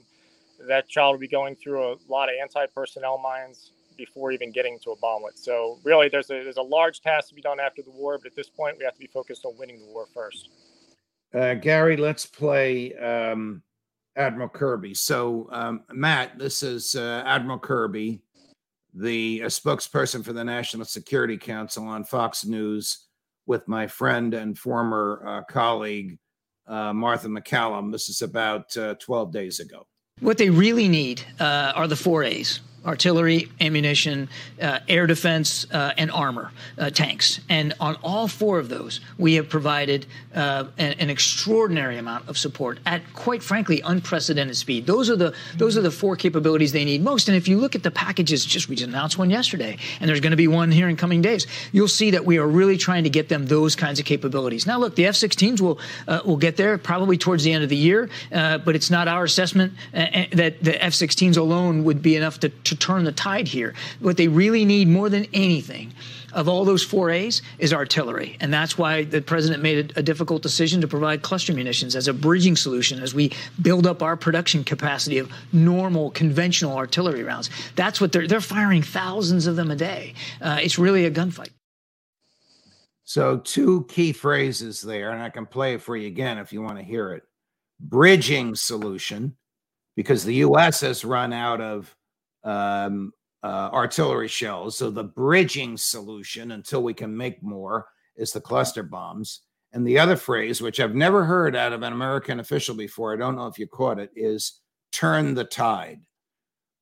that 0.67 0.89
child 0.89 1.13
would 1.13 1.21
be 1.21 1.29
going 1.29 1.55
through 1.55 1.93
a 1.93 1.97
lot 2.09 2.31
of 2.31 2.35
anti-personnel 2.41 3.19
mines 3.19 3.73
before 4.05 4.33
even 4.33 4.51
getting 4.51 4.79
to 4.81 4.91
a 4.91 4.97
bomblet. 4.97 5.37
So 5.37 5.79
really, 5.85 6.09
there's 6.09 6.31
a 6.31 6.43
there's 6.43 6.57
a 6.57 6.63
large 6.63 7.01
task 7.01 7.29
to 7.29 7.35
be 7.35 7.43
done 7.43 7.61
after 7.61 7.83
the 7.83 7.91
war, 7.91 8.19
but 8.19 8.27
at 8.27 8.37
this 8.37 8.49
point, 8.49 8.77
we 8.79 8.85
have 8.85 8.95
to 8.95 9.01
be 9.01 9.07
focused 9.07 9.45
on 9.45 9.57
winning 9.59 9.79
the 9.81 9.93
war 9.93 10.07
first. 10.13 10.49
Uh, 11.35 11.55
Gary, 11.55 11.97
let's 11.97 12.27
play 12.27 12.95
um, 12.97 13.63
Admiral 14.17 14.49
Kirby. 14.49 14.95
So, 14.95 15.49
um, 15.51 15.85
Matt, 15.93 16.39
this 16.39 16.63
is 16.63 16.97
uh, 16.97 17.23
Admiral 17.25 17.59
Kirby 17.59 18.21
the 18.95 19.41
spokesperson 19.41 20.25
for 20.25 20.33
the 20.33 20.45
National 20.45 20.85
Security 20.85 21.39
Council 21.39 21.87
on 21.87 22.05
Fox 22.05 22.45
News 22.45 23.07
with 23.47 23.67
my 23.67 23.87
friend 23.87 24.35
and 24.35 24.59
former 24.59 25.23
uh, 25.27 25.43
colleague, 25.51 26.19
uh, 26.67 26.93
Martha 26.93 27.29
MacCallum. 27.29 27.91
This 27.91 28.09
is 28.09 28.23
about 28.23 28.77
uh, 28.77 28.95
12 29.01 29.33
days 29.33 29.61
ago. 29.61 29.87
What 30.21 30.39
they 30.39 30.51
really 30.51 30.89
need 30.89 31.23
uh, 31.41 31.73
are 31.75 31.89
the 31.89 31.97
four 31.97 32.23
A's 32.23 32.61
artillery, 32.85 33.49
ammunition, 33.61 34.29
uh, 34.61 34.81
air 34.89 35.07
defense, 35.07 35.67
uh, 35.73 35.93
and 35.97 36.11
armor 36.11 36.51
uh, 36.79 36.91
tanks. 36.91 37.41
And 37.49 37.75
on 37.81 37.97
all 38.03 38.29
four 38.29 38.59
of 38.59 38.69
those, 38.69 39.01
we 39.19 39.35
have 39.35 39.49
provided 39.49 40.07
uh, 40.35 40.65
an, 40.79 40.95
an, 40.99 41.11
extraordinary 41.11 41.99
amount 41.99 42.29
of 42.29 42.39
support 42.39 42.79
at, 42.87 43.03
quite 43.13 43.43
frankly, 43.43 43.83
unprecedented 43.85 44.57
speed. 44.57 44.87
Those 44.87 45.11
are 45.11 45.17
the 45.17 45.35
those 45.57 45.77
are 45.77 45.83
the 45.83 45.91
four 45.91 46.17
capabilities 46.17 46.73
they 46.73 46.85
need 46.85 47.03
most. 47.03 47.29
And 47.29 47.37
if 47.37 47.49
you 47.49 47.59
look 47.59 47.75
at 47.75 47.83
the 47.83 47.91
packages, 47.91 48.45
just 48.45 48.69
we 48.69 48.77
just 48.77 48.89
announced 48.89 49.19
one 49.19 49.31
yesterday, 49.31 49.79
and 50.01 50.09
there's 50.09 50.21
going 50.21 50.31
to 50.33 50.37
be 50.37 50.49
one 50.49 50.71
here 50.71 50.89
in 50.89 50.97
coming 50.97 51.21
days. 51.23 51.47
You'll 51.71 51.89
see 51.89 52.13
that 52.13 52.25
we 52.25 52.39
are 52.39 52.47
really 52.47 52.79
trying 52.79 53.05
to 53.05 53.11
get 53.11 53.29
them 53.29 53.47
those 53.47 53.77
kinds 53.77 54.01
of 54.01 54.07
capabilities. 54.07 54.67
Now, 54.67 54.79
look, 54.79 54.97
the 54.97 55.07
F-16s 55.07 55.61
will 55.61 55.79
uh, 56.09 56.21
will 56.25 56.39
get 56.39 56.57
there 56.57 56.79
probably 56.79 57.19
towards 57.19 57.45
the 57.45 57.53
end 57.53 57.63
of 57.63 57.71
the 57.71 57.77
year, 57.77 58.09
uh, 58.33 58.59
but 58.59 58.75
it's 58.75 58.91
not 58.91 59.07
our 59.07 59.25
assessment 59.25 59.75
that 59.93 60.63
the 60.63 60.83
F-16s 60.83 61.37
alone 61.37 61.85
would 61.85 62.01
be 62.03 62.17
enough 62.17 62.41
to, 62.41 62.49
to 62.73 62.79
turn 62.79 63.05
the 63.05 63.13
tide 63.13 63.49
here. 63.49 63.75
What 64.01 64.17
they 64.17 64.29
really 64.29 64.65
need 64.65 64.89
more 64.89 65.09
than 65.09 65.27
anything 65.33 65.93
of 66.33 66.49
all 66.49 66.65
those 66.65 66.83
four 66.83 67.11
A's 67.11 67.43
is 67.59 67.73
artillery. 67.73 68.37
And 68.41 68.53
that's 68.53 68.79
why 68.79 69.05
the 69.05 69.21
president 69.21 69.63
made 69.63 69.93
a, 69.93 70.01
a, 70.01 70.03
difficult 70.03 70.43
decision 70.43 70.81
to 70.81 70.89
provide 70.89 71.23
cluster 71.23 71.53
munitions 71.53 71.95
as 71.95 72.09
a 72.09 72.13
bridging 72.13 72.57
solution 72.57 73.03
as 73.03 73.15
we 73.15 73.33
build 73.61 73.87
up 73.87 74.03
our 74.03 74.17
production 74.17 74.65
capacity 74.65 75.19
of 75.19 75.31
normal, 75.53 76.11
conventional 76.11 76.77
artillery 76.77 77.23
rounds. 77.23 77.51
That's 77.77 78.01
what 78.01 78.13
they're, 78.13 78.27
they're 78.27 78.41
firing 78.41 78.83
thousands 78.83 79.47
of 79.47 79.57
them 79.57 79.71
a 79.71 79.77
day. 79.77 80.15
Uh, 80.41 80.59
it's 80.61 80.79
really 80.79 81.05
a 81.05 81.11
gunfight. 81.11 81.51
So, 83.05 83.39
two 83.39 83.85
key 83.91 84.13
phrases 84.13 84.81
there, 84.81 85.11
and 85.11 85.23
I 85.23 85.29
can 85.29 85.45
play 85.45 85.75
it 85.75 85.83
for 85.83 85.97
you 85.97 86.07
again 86.07 86.39
if 86.39 86.53
you 86.53 86.63
want 86.63 86.79
to 86.79 86.85
hear 86.85 87.13
it. 87.13 87.25
Bridging 87.81 88.55
solution, 88.55 89.37
because 89.97 90.25
the 90.25 90.37
U.S. 90.37 90.81
has 90.81 91.05
run 91.05 91.33
out 91.33 91.61
of 91.61 91.95
um, 92.45 93.13
uh, 93.43 93.71
artillery 93.73 94.29
shells. 94.29 94.77
So 94.77 94.91
the 94.91 95.05
bridging 95.05 95.77
solution 95.77 96.53
until 96.53 96.83
we 96.83 96.95
can 96.95 97.17
make 97.17 97.43
more 97.43 97.87
is 98.17 98.33
the 98.33 98.41
cluster 98.41 98.83
bombs. 98.83 99.41
And 99.73 99.87
the 99.87 99.99
other 99.99 100.17
phrase, 100.17 100.61
which 100.61 100.81
I've 100.81 100.95
never 100.95 101.25
heard 101.25 101.57
out 101.57 101.73
of 101.73 101.83
an 101.83 101.93
American 101.93 102.41
official 102.41 102.75
before, 102.75 103.13
I 103.13 103.17
don't 103.17 103.37
know 103.37 103.47
if 103.47 103.59
you 103.59 103.67
caught 103.67 103.99
it, 103.99 104.11
is 104.15 104.61
turn 104.93 105.35
the 105.35 105.45
tide. 105.45 106.01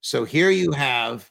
So 0.01 0.25
here 0.25 0.51
you 0.51 0.73
have 0.73 1.31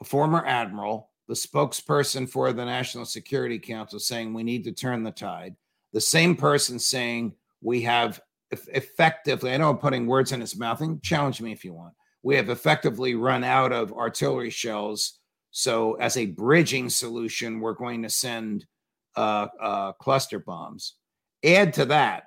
a 0.00 0.04
former 0.04 0.44
admiral, 0.44 1.10
the 1.26 1.34
spokesperson 1.34 2.28
for 2.28 2.52
the 2.52 2.64
National 2.64 3.06
Security 3.06 3.58
Council, 3.58 3.98
saying 3.98 4.34
we 4.34 4.42
need 4.42 4.64
to 4.64 4.72
turn 4.72 5.02
the 5.02 5.10
tide. 5.10 5.56
The 5.92 6.00
same 6.00 6.36
person 6.36 6.78
saying 6.78 7.34
we 7.62 7.80
have 7.82 8.20
effectively, 8.50 9.52
I 9.52 9.56
know 9.56 9.70
I'm 9.70 9.78
putting 9.78 10.06
words 10.06 10.32
in 10.32 10.40
his 10.40 10.56
mouth, 10.56 10.80
and 10.80 11.02
challenge 11.02 11.40
me 11.40 11.52
if 11.52 11.64
you 11.64 11.72
want 11.72 11.94
we 12.22 12.36
have 12.36 12.50
effectively 12.50 13.14
run 13.14 13.44
out 13.44 13.72
of 13.72 13.92
artillery 13.92 14.50
shells. 14.50 15.18
So, 15.50 15.94
as 15.94 16.16
a 16.16 16.26
bridging 16.26 16.88
solution, 16.88 17.60
we're 17.60 17.74
going 17.74 18.02
to 18.02 18.10
send 18.10 18.66
uh, 19.16 19.48
uh, 19.60 19.92
cluster 19.92 20.38
bombs. 20.38 20.94
Add 21.44 21.72
to 21.74 21.86
that 21.86 22.24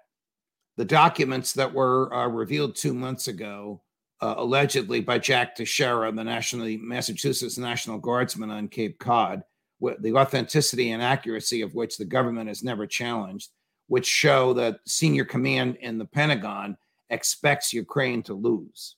the 0.77 0.85
documents 0.85 1.53
that 1.53 1.73
were 1.73 2.13
uh, 2.13 2.27
revealed 2.27 2.75
two 2.75 2.93
months 2.93 3.27
ago, 3.27 3.81
uh, 4.21 4.35
allegedly 4.37 5.01
by 5.01 5.19
Jack 5.19 5.55
Teixeira, 5.55 6.11
the 6.11 6.23
National 6.23 6.77
Massachusetts 6.79 7.57
National 7.57 7.99
Guardsman 7.99 8.49
on 8.49 8.67
Cape 8.67 8.97
Cod, 8.99 9.43
with 9.79 10.01
the 10.01 10.13
authenticity 10.13 10.91
and 10.91 11.01
accuracy 11.01 11.61
of 11.61 11.75
which 11.75 11.97
the 11.97 12.05
government 12.05 12.47
has 12.47 12.63
never 12.63 12.87
challenged, 12.87 13.51
which 13.87 14.07
show 14.07 14.53
that 14.53 14.79
senior 14.87 15.25
command 15.25 15.77
in 15.81 15.97
the 15.97 16.05
Pentagon 16.05 16.75
expects 17.09 17.73
Ukraine 17.73 18.23
to 18.23 18.33
lose. 18.33 18.95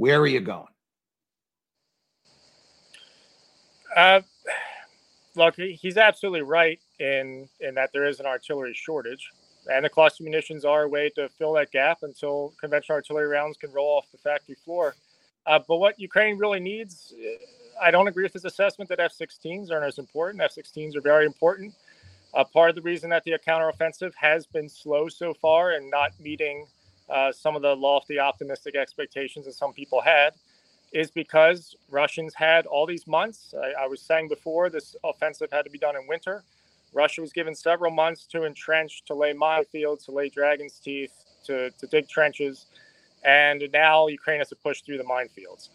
Where 0.00 0.18
are 0.18 0.26
you 0.26 0.40
going? 0.40 0.64
Uh, 3.94 4.22
look, 5.36 5.56
he's 5.56 5.98
absolutely 5.98 6.40
right 6.40 6.80
in 6.98 7.46
in 7.60 7.74
that 7.74 7.90
there 7.92 8.06
is 8.06 8.18
an 8.18 8.24
artillery 8.24 8.72
shortage, 8.72 9.28
and 9.70 9.84
the 9.84 9.90
cluster 9.90 10.24
munitions 10.24 10.64
are 10.64 10.84
a 10.84 10.88
way 10.88 11.10
to 11.16 11.28
fill 11.28 11.52
that 11.52 11.70
gap 11.70 11.98
until 12.00 12.54
conventional 12.58 12.96
artillery 12.96 13.26
rounds 13.26 13.58
can 13.58 13.70
roll 13.72 13.98
off 13.98 14.10
the 14.10 14.16
factory 14.16 14.54
floor. 14.54 14.94
Uh, 15.44 15.58
but 15.68 15.76
what 15.76 16.00
Ukraine 16.00 16.38
really 16.38 16.60
needs, 16.60 17.12
I 17.78 17.90
don't 17.90 18.08
agree 18.08 18.22
with 18.22 18.32
his 18.32 18.46
assessment 18.46 18.88
that 18.88 19.00
F-16s 19.00 19.70
aren't 19.70 19.84
as 19.84 19.98
important. 19.98 20.42
F-16s 20.42 20.96
are 20.96 21.02
very 21.02 21.26
important. 21.26 21.74
Uh, 22.32 22.44
part 22.44 22.70
of 22.70 22.74
the 22.74 22.80
reason 22.80 23.10
that 23.10 23.24
the 23.24 23.38
counteroffensive 23.46 24.14
has 24.14 24.46
been 24.46 24.70
slow 24.70 25.08
so 25.08 25.34
far 25.34 25.72
and 25.72 25.90
not 25.90 26.18
meeting 26.18 26.66
uh, 27.10 27.32
some 27.32 27.56
of 27.56 27.62
the 27.62 27.74
lofty 27.74 28.18
optimistic 28.18 28.76
expectations 28.76 29.46
that 29.46 29.54
some 29.54 29.72
people 29.72 30.00
had 30.00 30.34
is 30.92 31.10
because 31.10 31.76
Russians 31.88 32.34
had 32.34 32.66
all 32.66 32.86
these 32.86 33.06
months. 33.06 33.54
I, 33.60 33.84
I, 33.84 33.86
was 33.86 34.00
saying 34.00 34.28
before, 34.28 34.70
this 34.70 34.96
offensive 35.04 35.48
had 35.52 35.62
to 35.62 35.70
be 35.70 35.78
done 35.78 35.96
in 35.96 36.06
winter. 36.08 36.42
Russia 36.92 37.20
was 37.20 37.32
given 37.32 37.54
several 37.54 37.92
months 37.92 38.26
to 38.26 38.44
entrench, 38.44 39.04
to 39.04 39.14
lay 39.14 39.32
minefields, 39.32 40.04
to 40.06 40.12
lay 40.12 40.28
dragon's 40.28 40.80
teeth, 40.80 41.12
to, 41.44 41.70
to 41.70 41.86
dig 41.86 42.08
trenches. 42.08 42.66
And 43.24 43.62
now 43.72 44.08
Ukraine 44.08 44.38
has 44.38 44.48
to 44.48 44.56
push 44.56 44.82
through 44.82 44.98
the 44.98 45.04
minefields. 45.04 45.68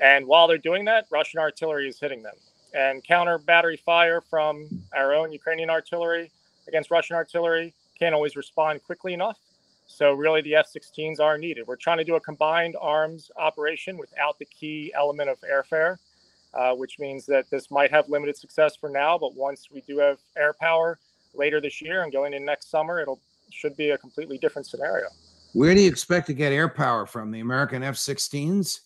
And 0.00 0.26
while 0.26 0.46
they're 0.46 0.58
doing 0.58 0.84
that, 0.84 1.06
Russian 1.10 1.40
artillery 1.40 1.88
is 1.88 1.98
hitting 1.98 2.22
them. 2.22 2.34
And 2.74 3.02
counter 3.02 3.38
battery 3.38 3.78
fire 3.78 4.20
from 4.20 4.68
our 4.94 5.14
own 5.14 5.32
Ukrainian 5.32 5.70
artillery 5.70 6.30
against 6.66 6.90
Russian 6.90 7.16
artillery 7.16 7.72
can't 7.98 8.14
always 8.14 8.36
respond 8.36 8.82
quickly 8.84 9.14
enough. 9.14 9.38
So 9.88 10.12
really, 10.12 10.42
the 10.42 10.54
F-16s 10.54 11.18
are 11.18 11.38
needed. 11.38 11.66
We're 11.66 11.76
trying 11.76 11.98
to 11.98 12.04
do 12.04 12.14
a 12.14 12.20
combined 12.20 12.76
arms 12.80 13.30
operation 13.36 13.96
without 13.96 14.38
the 14.38 14.44
key 14.44 14.92
element 14.94 15.30
of 15.30 15.38
airfare, 15.40 15.96
uh, 16.54 16.74
which 16.74 16.98
means 16.98 17.24
that 17.26 17.50
this 17.50 17.70
might 17.70 17.90
have 17.90 18.08
limited 18.08 18.36
success 18.36 18.76
for 18.76 18.90
now. 18.90 19.18
But 19.18 19.34
once 19.34 19.68
we 19.72 19.80
do 19.80 19.98
have 19.98 20.18
air 20.36 20.52
power 20.52 20.98
later 21.34 21.60
this 21.60 21.80
year 21.80 22.02
and 22.02 22.12
going 22.12 22.34
in 22.34 22.44
next 22.44 22.70
summer, 22.70 23.00
it'll 23.00 23.18
should 23.50 23.76
be 23.78 23.90
a 23.90 23.98
completely 23.98 24.36
different 24.36 24.66
scenario. 24.66 25.06
Where 25.54 25.74
do 25.74 25.80
you 25.80 25.88
expect 25.88 26.26
to 26.26 26.34
get 26.34 26.52
air 26.52 26.68
power 26.68 27.06
from? 27.06 27.30
The 27.30 27.40
American 27.40 27.82
F-16s? 27.82 28.80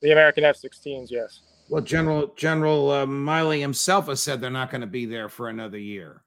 The 0.00 0.12
American 0.12 0.44
F-16s, 0.44 1.10
yes. 1.10 1.40
Well, 1.68 1.82
General 1.82 2.32
General 2.36 2.90
uh, 2.90 3.06
Milley 3.06 3.60
himself 3.60 4.06
has 4.06 4.22
said 4.22 4.40
they're 4.40 4.50
not 4.50 4.70
going 4.70 4.82
to 4.82 4.86
be 4.86 5.06
there 5.06 5.28
for 5.28 5.48
another 5.48 5.78
year. 5.78 6.22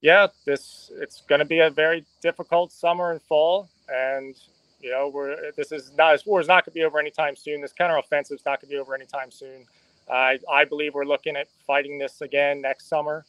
Yeah, 0.00 0.28
this 0.46 0.90
it's 0.96 1.22
going 1.22 1.40
to 1.40 1.44
be 1.44 1.60
a 1.60 1.70
very 1.70 2.04
difficult 2.22 2.72
summer 2.72 3.12
and 3.12 3.20
fall, 3.22 3.68
and 3.88 4.34
you 4.80 4.90
know 4.90 5.08
we're 5.08 5.52
this 5.56 5.72
is 5.72 5.92
not 5.96 6.12
this 6.12 6.24
war 6.24 6.40
is 6.40 6.48
not 6.48 6.64
going 6.64 6.72
to 6.72 6.78
be 6.78 6.84
over 6.84 6.98
anytime 6.98 7.36
soon. 7.36 7.60
This 7.60 7.74
counteroffensive 7.78 8.32
is 8.32 8.42
not 8.46 8.60
going 8.60 8.70
to 8.70 8.76
be 8.76 8.78
over 8.78 8.94
anytime 8.94 9.30
soon. 9.30 9.66
I 10.10 10.38
I 10.50 10.64
believe 10.64 10.94
we're 10.94 11.04
looking 11.04 11.36
at 11.36 11.48
fighting 11.66 11.98
this 11.98 12.22
again 12.22 12.62
next 12.62 12.88
summer, 12.88 13.26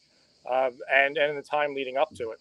uh, 0.50 0.70
and 0.90 1.18
and 1.18 1.30
in 1.30 1.36
the 1.36 1.42
time 1.42 1.74
leading 1.74 1.98
up 1.98 2.14
to 2.16 2.30
it. 2.30 2.38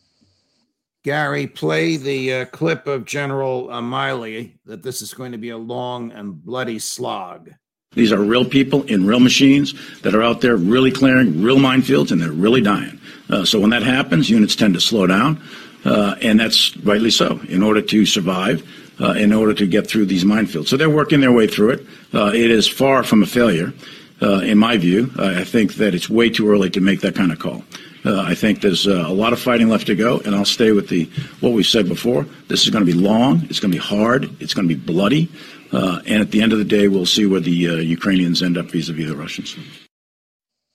Gary, 1.03 1.47
play 1.47 1.97
the 1.97 2.33
uh, 2.33 2.45
clip 2.45 2.85
of 2.85 3.05
General 3.05 3.71
uh, 3.71 3.81
Milley 3.81 4.59
that 4.65 4.83
this 4.83 5.01
is 5.01 5.15
going 5.15 5.31
to 5.31 5.37
be 5.39 5.49
a 5.49 5.57
long 5.57 6.11
and 6.11 6.41
bloody 6.45 6.77
slog. 6.77 7.49
These 7.93 8.13
are 8.13 8.21
real 8.21 8.45
people 8.45 8.83
in 8.83 9.05
real 9.05 9.19
machines 9.19 9.73
that 10.03 10.15
are 10.15 10.23
out 10.23 10.39
there 10.39 10.55
really 10.55 10.91
clearing 10.91 11.43
real 11.43 11.57
minefields 11.57 12.13
and 12.13 12.21
they're 12.21 12.31
really 12.31 12.61
dying. 12.61 12.97
Uh, 13.29 13.43
so 13.43 13.59
when 13.59 13.71
that 13.71 13.83
happens, 13.83 14.29
units 14.29 14.55
tend 14.55 14.75
to 14.75 14.79
slow 14.79 15.07
down, 15.07 15.43
uh, 15.83 16.15
and 16.21 16.39
that's 16.39 16.77
rightly 16.85 17.11
so 17.11 17.41
in 17.49 17.61
order 17.61 17.81
to 17.81 18.05
survive, 18.05 18.65
uh, 19.01 19.11
in 19.17 19.33
order 19.33 19.53
to 19.53 19.67
get 19.67 19.87
through 19.87 20.05
these 20.05 20.23
minefields. 20.23 20.69
So 20.69 20.77
they're 20.77 20.89
working 20.89 21.19
their 21.19 21.33
way 21.33 21.47
through 21.47 21.71
it. 21.71 21.85
Uh, 22.13 22.27
it 22.27 22.49
is 22.49 22.65
far 22.65 23.03
from 23.03 23.23
a 23.23 23.25
failure, 23.25 23.73
uh, 24.21 24.39
in 24.39 24.57
my 24.57 24.77
view. 24.77 25.11
I 25.19 25.43
think 25.43 25.73
that 25.73 25.93
it's 25.93 26.09
way 26.09 26.29
too 26.29 26.49
early 26.49 26.69
to 26.69 26.79
make 26.79 27.01
that 27.01 27.13
kind 27.13 27.33
of 27.33 27.39
call. 27.39 27.61
Uh, 28.05 28.21
I 28.21 28.35
think 28.35 28.61
there's 28.61 28.87
a 28.87 29.09
lot 29.09 29.33
of 29.33 29.39
fighting 29.41 29.67
left 29.67 29.87
to 29.87 29.95
go, 29.95 30.19
and 30.19 30.33
I'll 30.33 30.45
stay 30.45 30.71
with 30.71 30.87
the 30.87 31.09
what 31.41 31.51
we 31.51 31.61
said 31.61 31.89
before. 31.89 32.25
This 32.47 32.63
is 32.63 32.69
going 32.69 32.85
to 32.85 32.91
be 32.91 32.97
long. 32.97 33.45
It's 33.49 33.59
going 33.59 33.71
to 33.73 33.77
be 33.77 33.83
hard. 33.83 34.41
It's 34.41 34.53
going 34.53 34.67
to 34.67 34.73
be 34.73 34.79
bloody. 34.79 35.29
Uh, 35.71 36.01
and 36.05 36.21
at 36.21 36.31
the 36.31 36.41
end 36.41 36.51
of 36.51 36.59
the 36.59 36.65
day, 36.65 36.87
we'll 36.87 37.05
see 37.05 37.25
where 37.25 37.39
the 37.39 37.69
uh, 37.69 37.73
Ukrainians 37.75 38.43
end 38.43 38.57
up 38.57 38.67
vis-a-vis 38.67 39.07
the 39.07 39.15
Russians. 39.15 39.55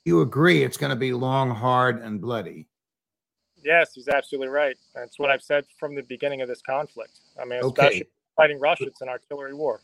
You 0.05 0.21
agree 0.21 0.63
it's 0.63 0.77
going 0.77 0.91
to 0.91 0.97
be 0.97 1.13
long, 1.13 1.51
hard, 1.51 2.01
and 2.01 2.21
bloody. 2.21 2.67
Yes, 3.63 3.93
he's 3.95 4.09
absolutely 4.09 4.49
right. 4.49 4.77
That's 4.95 5.19
what 5.19 5.31
I've 5.31 5.43
said 5.43 5.65
from 5.79 5.95
the 5.97 6.03
beginning 6.03 6.41
of 6.41 6.49
this 6.49 6.63
conflict. 6.63 7.19
I 7.41 7.45
mean, 7.45 7.61
especially 7.63 8.03
okay. 8.03 8.11
fighting 8.37 8.61
Russia, 8.61 8.85
it's 8.85 9.01
an 9.01 9.09
artillery 9.09 9.55
war. 9.55 9.81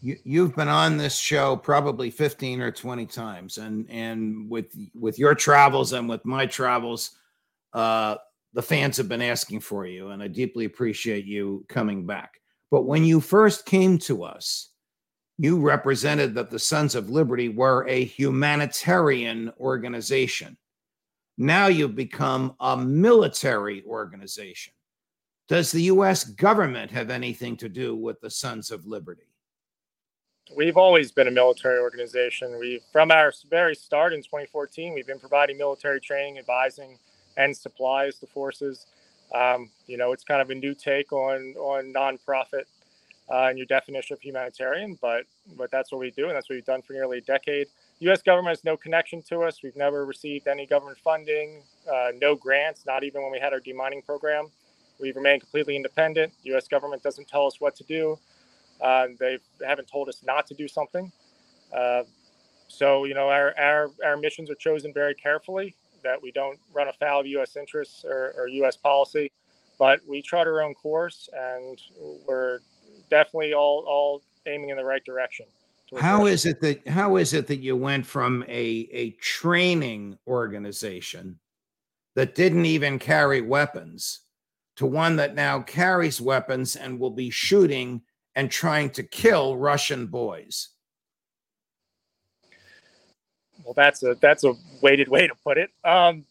You, 0.00 0.16
you've 0.24 0.54
been 0.54 0.68
on 0.68 0.96
this 0.96 1.16
show 1.16 1.56
probably 1.56 2.10
15 2.10 2.60
or 2.60 2.70
20 2.70 3.06
times, 3.06 3.58
and 3.58 3.90
and 3.90 4.48
with 4.48 4.76
with 4.94 5.18
your 5.18 5.34
travels 5.34 5.92
and 5.92 6.08
with 6.08 6.24
my 6.24 6.46
travels, 6.46 7.16
uh, 7.72 8.16
the 8.52 8.62
fans 8.62 8.96
have 8.98 9.08
been 9.08 9.22
asking 9.22 9.60
for 9.60 9.86
you, 9.86 10.10
and 10.10 10.22
I 10.22 10.28
deeply 10.28 10.64
appreciate 10.64 11.24
you 11.24 11.64
coming 11.68 12.06
back. 12.06 12.40
But 12.70 12.82
when 12.82 13.04
you 13.04 13.20
first 13.20 13.66
came 13.66 13.98
to 14.00 14.24
us, 14.24 14.70
you 15.38 15.60
represented 15.60 16.34
that 16.34 16.50
the 16.50 16.58
Sons 16.58 16.94
of 16.94 17.10
Liberty 17.10 17.48
were 17.48 17.86
a 17.88 18.04
humanitarian 18.04 19.52
organization. 19.60 20.56
Now 21.38 21.66
you've 21.66 21.94
become 21.94 22.56
a 22.60 22.76
military 22.76 23.84
organization. 23.84 24.72
Does 25.48 25.70
the 25.70 25.82
U.S. 25.82 26.24
government 26.24 26.90
have 26.90 27.10
anything 27.10 27.56
to 27.58 27.68
do 27.68 27.94
with 27.94 28.20
the 28.20 28.30
Sons 28.30 28.70
of 28.70 28.86
Liberty? 28.86 29.28
We've 30.56 30.76
always 30.76 31.12
been 31.12 31.28
a 31.28 31.32
military 31.32 31.78
organization. 31.78 32.58
We, 32.58 32.80
from 32.92 33.10
our 33.10 33.32
very 33.50 33.74
start 33.74 34.12
in 34.12 34.22
2014, 34.22 34.94
we've 34.94 35.06
been 35.06 35.20
providing 35.20 35.58
military 35.58 36.00
training, 36.00 36.38
advising, 36.38 36.98
and 37.36 37.56
supplies 37.56 38.18
to 38.20 38.26
forces. 38.26 38.86
Um, 39.34 39.70
you 39.86 39.96
know, 39.96 40.12
it's 40.12 40.24
kind 40.24 40.40
of 40.40 40.50
a 40.50 40.54
new 40.54 40.74
take 40.74 41.12
on 41.12 41.54
on 41.56 41.92
nonprofit 41.92 42.64
uh, 43.30 43.46
and 43.48 43.58
your 43.58 43.66
definition 43.66 44.14
of 44.14 44.20
humanitarian, 44.20 44.98
but 45.00 45.24
but 45.56 45.70
that's 45.70 45.90
what 45.90 45.98
we 45.98 46.10
do, 46.10 46.26
and 46.26 46.36
that's 46.36 46.48
what 46.48 46.56
we've 46.56 46.64
done 46.64 46.82
for 46.82 46.92
nearly 46.92 47.18
a 47.18 47.22
decade. 47.22 47.66
U.S. 48.00 48.22
government 48.22 48.56
has 48.56 48.64
no 48.64 48.76
connection 48.76 49.22
to 49.22 49.42
us. 49.42 49.62
We've 49.62 49.76
never 49.76 50.04
received 50.04 50.46
any 50.48 50.66
government 50.66 50.98
funding, 51.02 51.62
uh, 51.92 52.12
no 52.20 52.34
grants, 52.36 52.84
not 52.86 53.04
even 53.04 53.22
when 53.22 53.32
we 53.32 53.40
had 53.40 53.52
our 53.52 53.60
demining 53.60 54.04
program. 54.04 54.48
We've 55.00 55.16
remained 55.16 55.42
completely 55.42 55.76
independent. 55.76 56.32
U.S. 56.44 56.68
government 56.68 57.02
doesn't 57.02 57.28
tell 57.28 57.46
us 57.46 57.60
what 57.60 57.74
to 57.76 57.84
do. 57.84 58.18
Uh, 58.80 59.08
they 59.18 59.38
haven't 59.66 59.88
told 59.88 60.08
us 60.08 60.22
not 60.24 60.46
to 60.48 60.54
do 60.54 60.68
something. 60.68 61.10
Uh, 61.76 62.02
so 62.68 63.04
you 63.04 63.14
know, 63.14 63.28
our, 63.28 63.54
our 63.58 63.90
our 64.04 64.16
missions 64.16 64.50
are 64.50 64.54
chosen 64.54 64.92
very 64.92 65.14
carefully 65.14 65.74
that 66.06 66.22
we 66.22 66.30
don't 66.30 66.58
run 66.72 66.88
afoul 66.88 67.20
of 67.20 67.26
U.S. 67.26 67.56
interests 67.56 68.04
or, 68.04 68.32
or 68.36 68.48
U.S. 68.48 68.76
policy, 68.76 69.32
but 69.78 70.00
we 70.08 70.22
chart 70.22 70.46
our 70.46 70.62
own 70.62 70.74
course, 70.74 71.28
and 71.34 71.80
we're 72.26 72.60
definitely 73.10 73.54
all 73.54 73.84
all 73.86 74.22
aiming 74.46 74.70
in 74.70 74.76
the 74.76 74.84
right 74.84 75.04
direction. 75.04 75.46
How 75.98 76.26
is 76.26 76.46
it 76.46 76.60
that 76.60 76.86
how 76.88 77.16
is 77.16 77.32
it 77.32 77.46
that 77.48 77.58
you 77.58 77.76
went 77.76 78.06
from 78.06 78.44
a 78.48 78.88
a 78.92 79.10
training 79.20 80.18
organization 80.26 81.38
that 82.14 82.34
didn't 82.34 82.66
even 82.66 82.98
carry 82.98 83.40
weapons 83.40 84.20
to 84.76 84.86
one 84.86 85.16
that 85.16 85.34
now 85.34 85.60
carries 85.60 86.20
weapons 86.20 86.76
and 86.76 86.98
will 86.98 87.10
be 87.10 87.30
shooting 87.30 88.02
and 88.34 88.50
trying 88.50 88.90
to 88.90 89.02
kill 89.02 89.56
Russian 89.56 90.06
boys? 90.06 90.70
Well, 93.66 93.74
that's 93.74 94.04
a 94.04 94.14
that's 94.20 94.44
a 94.44 94.54
weighted 94.80 95.08
way 95.08 95.26
to 95.26 95.34
put 95.34 95.58
it. 95.58 95.70
Um, 95.84 96.24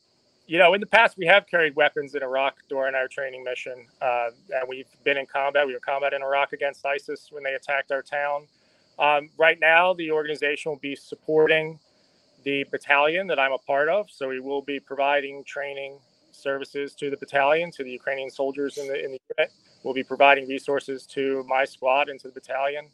you 0.48 0.58
know, 0.58 0.74
in 0.74 0.80
the 0.80 0.88
past, 0.88 1.18
we 1.18 1.26
have 1.26 1.48
carried 1.48 1.76
weapons 1.76 2.16
in 2.16 2.24
Iraq 2.24 2.56
during 2.70 2.96
our 2.96 3.10
training 3.10 3.44
mission, 3.44 3.88
uh, 4.02 4.30
and 4.52 4.70
we've 4.70 4.88
been 5.04 5.18
in 5.18 5.26
combat. 5.26 5.68
We 5.68 5.74
were 5.74 5.80
combat 5.80 6.14
in 6.14 6.22
Iraq 6.22 6.54
against 6.54 6.86
ISIS 6.86 7.28
when 7.32 7.44
they 7.44 7.56
attacked 7.56 7.92
our 7.92 8.02
town. 8.02 8.48
Um, 8.98 9.30
right 9.38 9.60
now, 9.60 9.94
the 9.94 10.12
organization 10.12 10.72
will 10.72 10.80
be 10.80 10.96
supporting 10.96 11.78
the 12.46 12.64
battalion 12.72 13.28
that 13.28 13.38
I'm 13.38 13.52
a 13.52 13.58
part 13.58 13.90
of. 13.90 14.10
So 14.10 14.30
we 14.30 14.40
will 14.40 14.62
be 14.62 14.80
providing 14.80 15.44
training 15.44 15.98
services 16.32 16.94
to 16.96 17.10
the 17.10 17.18
battalion, 17.18 17.70
to 17.72 17.84
the 17.84 17.92
Ukrainian 17.92 18.30
soldiers 18.30 18.78
in 18.78 18.88
the 18.88 19.04
in 19.04 19.12
the 19.12 19.20
unit. 19.38 19.52
We'll 19.84 19.94
be 19.94 20.04
providing 20.04 20.48
resources 20.48 21.06
to 21.08 21.44
my 21.50 21.66
squad 21.66 22.08
and 22.08 22.18
to 22.22 22.30
the 22.30 22.34
battalion. 22.34 22.88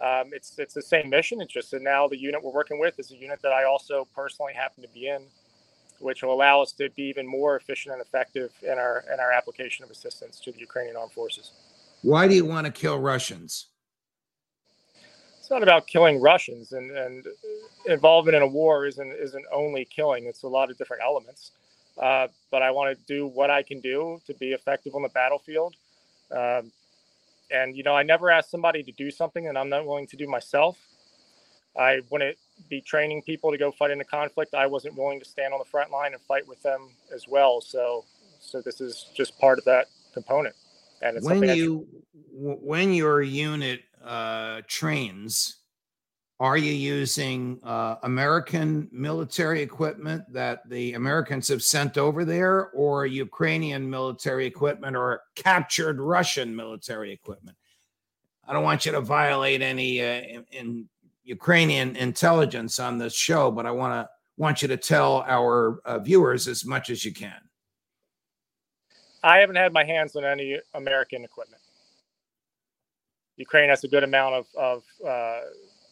Um, 0.00 0.30
it's 0.32 0.58
it's 0.58 0.74
the 0.74 0.82
same 0.82 1.08
mission. 1.08 1.40
It's 1.40 1.52
just 1.52 1.70
that 1.70 1.82
now 1.82 2.06
the 2.06 2.18
unit 2.18 2.42
we're 2.42 2.52
working 2.52 2.78
with 2.78 2.98
is 2.98 3.10
a 3.10 3.16
unit 3.16 3.40
that 3.42 3.52
I 3.52 3.64
also 3.64 4.06
personally 4.14 4.52
happen 4.52 4.82
to 4.82 4.88
be 4.88 5.08
in, 5.08 5.22
which 6.00 6.22
will 6.22 6.34
allow 6.34 6.60
us 6.60 6.72
to 6.72 6.90
be 6.90 7.04
even 7.04 7.26
more 7.26 7.56
efficient 7.56 7.94
and 7.94 8.02
effective 8.02 8.52
in 8.62 8.78
our 8.78 9.04
in 9.12 9.20
our 9.20 9.32
application 9.32 9.84
of 9.84 9.90
assistance 9.90 10.38
to 10.40 10.52
the 10.52 10.58
Ukrainian 10.58 10.96
armed 10.96 11.12
forces. 11.12 11.52
Why 12.02 12.28
do 12.28 12.34
you 12.34 12.44
want 12.44 12.66
to 12.66 12.72
kill 12.72 12.98
Russians? 12.98 13.68
It's 15.38 15.50
not 15.50 15.62
about 15.62 15.86
killing 15.86 16.20
Russians, 16.20 16.72
and, 16.72 16.90
and 16.90 17.24
involvement 17.86 18.36
in 18.36 18.42
a 18.42 18.46
war 18.46 18.84
isn't 18.84 19.12
isn't 19.12 19.46
only 19.50 19.86
killing. 19.86 20.26
It's 20.26 20.42
a 20.42 20.48
lot 20.48 20.70
of 20.70 20.76
different 20.76 21.02
elements. 21.02 21.52
Uh, 21.96 22.28
but 22.50 22.62
I 22.62 22.70
want 22.70 22.96
to 22.96 23.04
do 23.06 23.26
what 23.26 23.50
I 23.50 23.62
can 23.62 23.80
do 23.80 24.20
to 24.26 24.34
be 24.34 24.52
effective 24.52 24.94
on 24.94 25.02
the 25.02 25.08
battlefield. 25.08 25.74
Um, 26.30 26.70
and 27.50 27.76
you 27.76 27.82
know, 27.82 27.94
I 27.94 28.02
never 28.02 28.30
ask 28.30 28.50
somebody 28.50 28.82
to 28.82 28.92
do 28.92 29.10
something 29.10 29.44
that 29.44 29.56
I'm 29.56 29.68
not 29.68 29.86
willing 29.86 30.06
to 30.08 30.16
do 30.16 30.26
myself. 30.26 30.78
I 31.78 32.00
wouldn't 32.10 32.38
be 32.70 32.80
training 32.80 33.22
people 33.22 33.50
to 33.50 33.58
go 33.58 33.70
fight 33.70 33.90
in 33.90 34.00
a 34.00 34.04
conflict. 34.04 34.54
I 34.54 34.66
wasn't 34.66 34.96
willing 34.96 35.18
to 35.18 35.24
stand 35.26 35.52
on 35.52 35.58
the 35.58 35.64
front 35.64 35.90
line 35.90 36.12
and 36.12 36.22
fight 36.22 36.48
with 36.48 36.62
them 36.62 36.88
as 37.14 37.28
well. 37.28 37.60
So, 37.60 38.04
so 38.40 38.62
this 38.62 38.80
is 38.80 39.06
just 39.14 39.38
part 39.38 39.58
of 39.58 39.64
that 39.66 39.86
component. 40.14 40.54
And 41.02 41.18
it's 41.18 41.26
when 41.26 41.42
you 41.42 41.86
when 42.32 42.92
your 42.94 43.20
unit 43.20 43.82
uh, 44.02 44.62
trains, 44.66 45.56
are 46.38 46.56
you 46.58 46.72
using 46.72 47.58
uh, 47.62 47.96
American 48.02 48.88
military 48.92 49.62
equipment 49.62 50.22
that 50.32 50.68
the 50.68 50.92
Americans 50.92 51.48
have 51.48 51.62
sent 51.62 51.96
over 51.96 52.26
there, 52.26 52.68
or 52.70 53.06
Ukrainian 53.06 53.88
military 53.88 54.44
equipment, 54.44 54.96
or 54.96 55.22
captured 55.34 55.98
Russian 55.98 56.54
military 56.54 57.10
equipment? 57.10 57.56
I 58.46 58.52
don't 58.52 58.64
want 58.64 58.84
you 58.84 58.92
to 58.92 59.00
violate 59.00 59.62
any 59.62 60.00
uh, 60.02 60.04
in, 60.04 60.44
in, 60.52 60.88
Ukrainian 61.24 61.96
intelligence 61.96 62.78
on 62.78 62.98
this 62.98 63.12
show, 63.12 63.50
but 63.50 63.66
I 63.66 63.72
want 63.72 63.94
to 63.94 64.08
want 64.36 64.62
you 64.62 64.68
to 64.68 64.76
tell 64.76 65.24
our 65.26 65.80
uh, 65.84 65.98
viewers 65.98 66.46
as 66.46 66.64
much 66.64 66.88
as 66.88 67.04
you 67.04 67.12
can. 67.12 67.40
I 69.24 69.38
haven't 69.38 69.56
had 69.56 69.72
my 69.72 69.82
hands 69.82 70.14
on 70.14 70.24
any 70.24 70.60
American 70.74 71.24
equipment. 71.24 71.60
Ukraine 73.36 73.68
has 73.70 73.82
a 73.82 73.88
good 73.88 74.04
amount 74.04 74.36
of, 74.36 74.46
of 74.56 74.84
uh, 75.04 75.40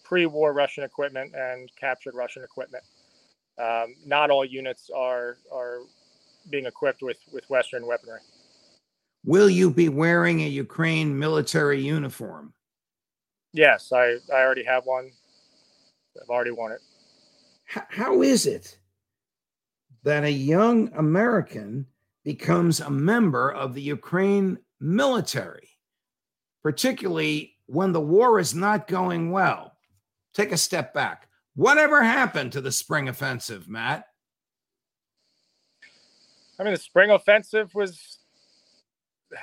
pre-war 0.04 0.52
Russian 0.52 0.84
equipment 0.84 1.34
and 1.34 1.70
captured 1.76 2.14
Russian 2.14 2.44
equipment. 2.44 2.84
Um, 3.58 3.94
not 4.04 4.30
all 4.30 4.44
units 4.44 4.90
are 4.94 5.38
are 5.52 5.80
being 6.50 6.66
equipped 6.66 7.02
with 7.02 7.18
with 7.32 7.48
Western 7.48 7.86
weaponry. 7.86 8.20
Will 9.24 9.48
you 9.48 9.70
be 9.70 9.88
wearing 9.88 10.42
a 10.42 10.48
Ukraine 10.48 11.18
military 11.18 11.80
uniform? 11.80 12.52
Yes, 13.52 13.92
I, 13.92 14.16
I 14.32 14.42
already 14.42 14.64
have 14.64 14.84
one. 14.84 15.10
I've 16.20 16.28
already 16.28 16.50
worn 16.50 16.72
it. 16.72 16.80
how 17.66 18.22
is 18.22 18.46
it 18.46 18.78
that 20.02 20.24
a 20.24 20.30
young 20.30 20.92
American 20.94 21.86
becomes 22.24 22.80
a 22.80 22.90
member 22.90 23.50
of 23.50 23.74
the 23.74 23.80
Ukraine 23.80 24.58
military, 24.80 25.68
particularly 26.62 27.56
when 27.66 27.92
the 27.92 28.00
war 28.00 28.38
is 28.38 28.54
not 28.54 28.86
going 28.86 29.30
well? 29.30 29.73
Take 30.34 30.52
a 30.52 30.56
step 30.56 30.92
back. 30.92 31.28
Whatever 31.56 32.02
happened 32.02 32.52
to 32.52 32.60
the 32.60 32.72
spring 32.72 33.08
offensive, 33.08 33.68
Matt? 33.68 34.06
I 36.58 36.62
mean, 36.62 36.72
the 36.72 36.78
spring 36.80 37.10
offensive 37.10 37.74
was 37.74 38.18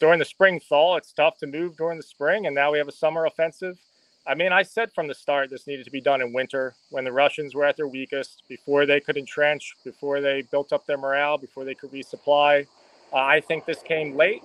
during 0.00 0.18
the 0.18 0.24
spring 0.24 0.60
thaw. 0.60 0.96
It's 0.96 1.12
tough 1.12 1.38
to 1.38 1.46
move 1.46 1.76
during 1.76 1.96
the 1.96 2.02
spring, 2.02 2.46
and 2.46 2.54
now 2.54 2.72
we 2.72 2.78
have 2.78 2.88
a 2.88 2.92
summer 2.92 3.26
offensive. 3.26 3.78
I 4.24 4.36
mean, 4.36 4.52
I 4.52 4.62
said 4.62 4.92
from 4.94 5.08
the 5.08 5.14
start 5.14 5.50
this 5.50 5.66
needed 5.66 5.84
to 5.84 5.90
be 5.90 6.00
done 6.00 6.22
in 6.22 6.32
winter 6.32 6.74
when 6.90 7.04
the 7.04 7.10
Russians 7.10 7.54
were 7.54 7.64
at 7.64 7.76
their 7.76 7.88
weakest, 7.88 8.44
before 8.48 8.86
they 8.86 9.00
could 9.00 9.16
entrench, 9.16 9.74
before 9.84 10.20
they 10.20 10.42
built 10.42 10.72
up 10.72 10.86
their 10.86 10.96
morale, 10.96 11.38
before 11.38 11.64
they 11.64 11.74
could 11.74 11.90
resupply. 11.90 12.66
Uh, 13.12 13.16
I 13.16 13.40
think 13.40 13.66
this 13.66 13.82
came 13.82 14.16
late. 14.16 14.42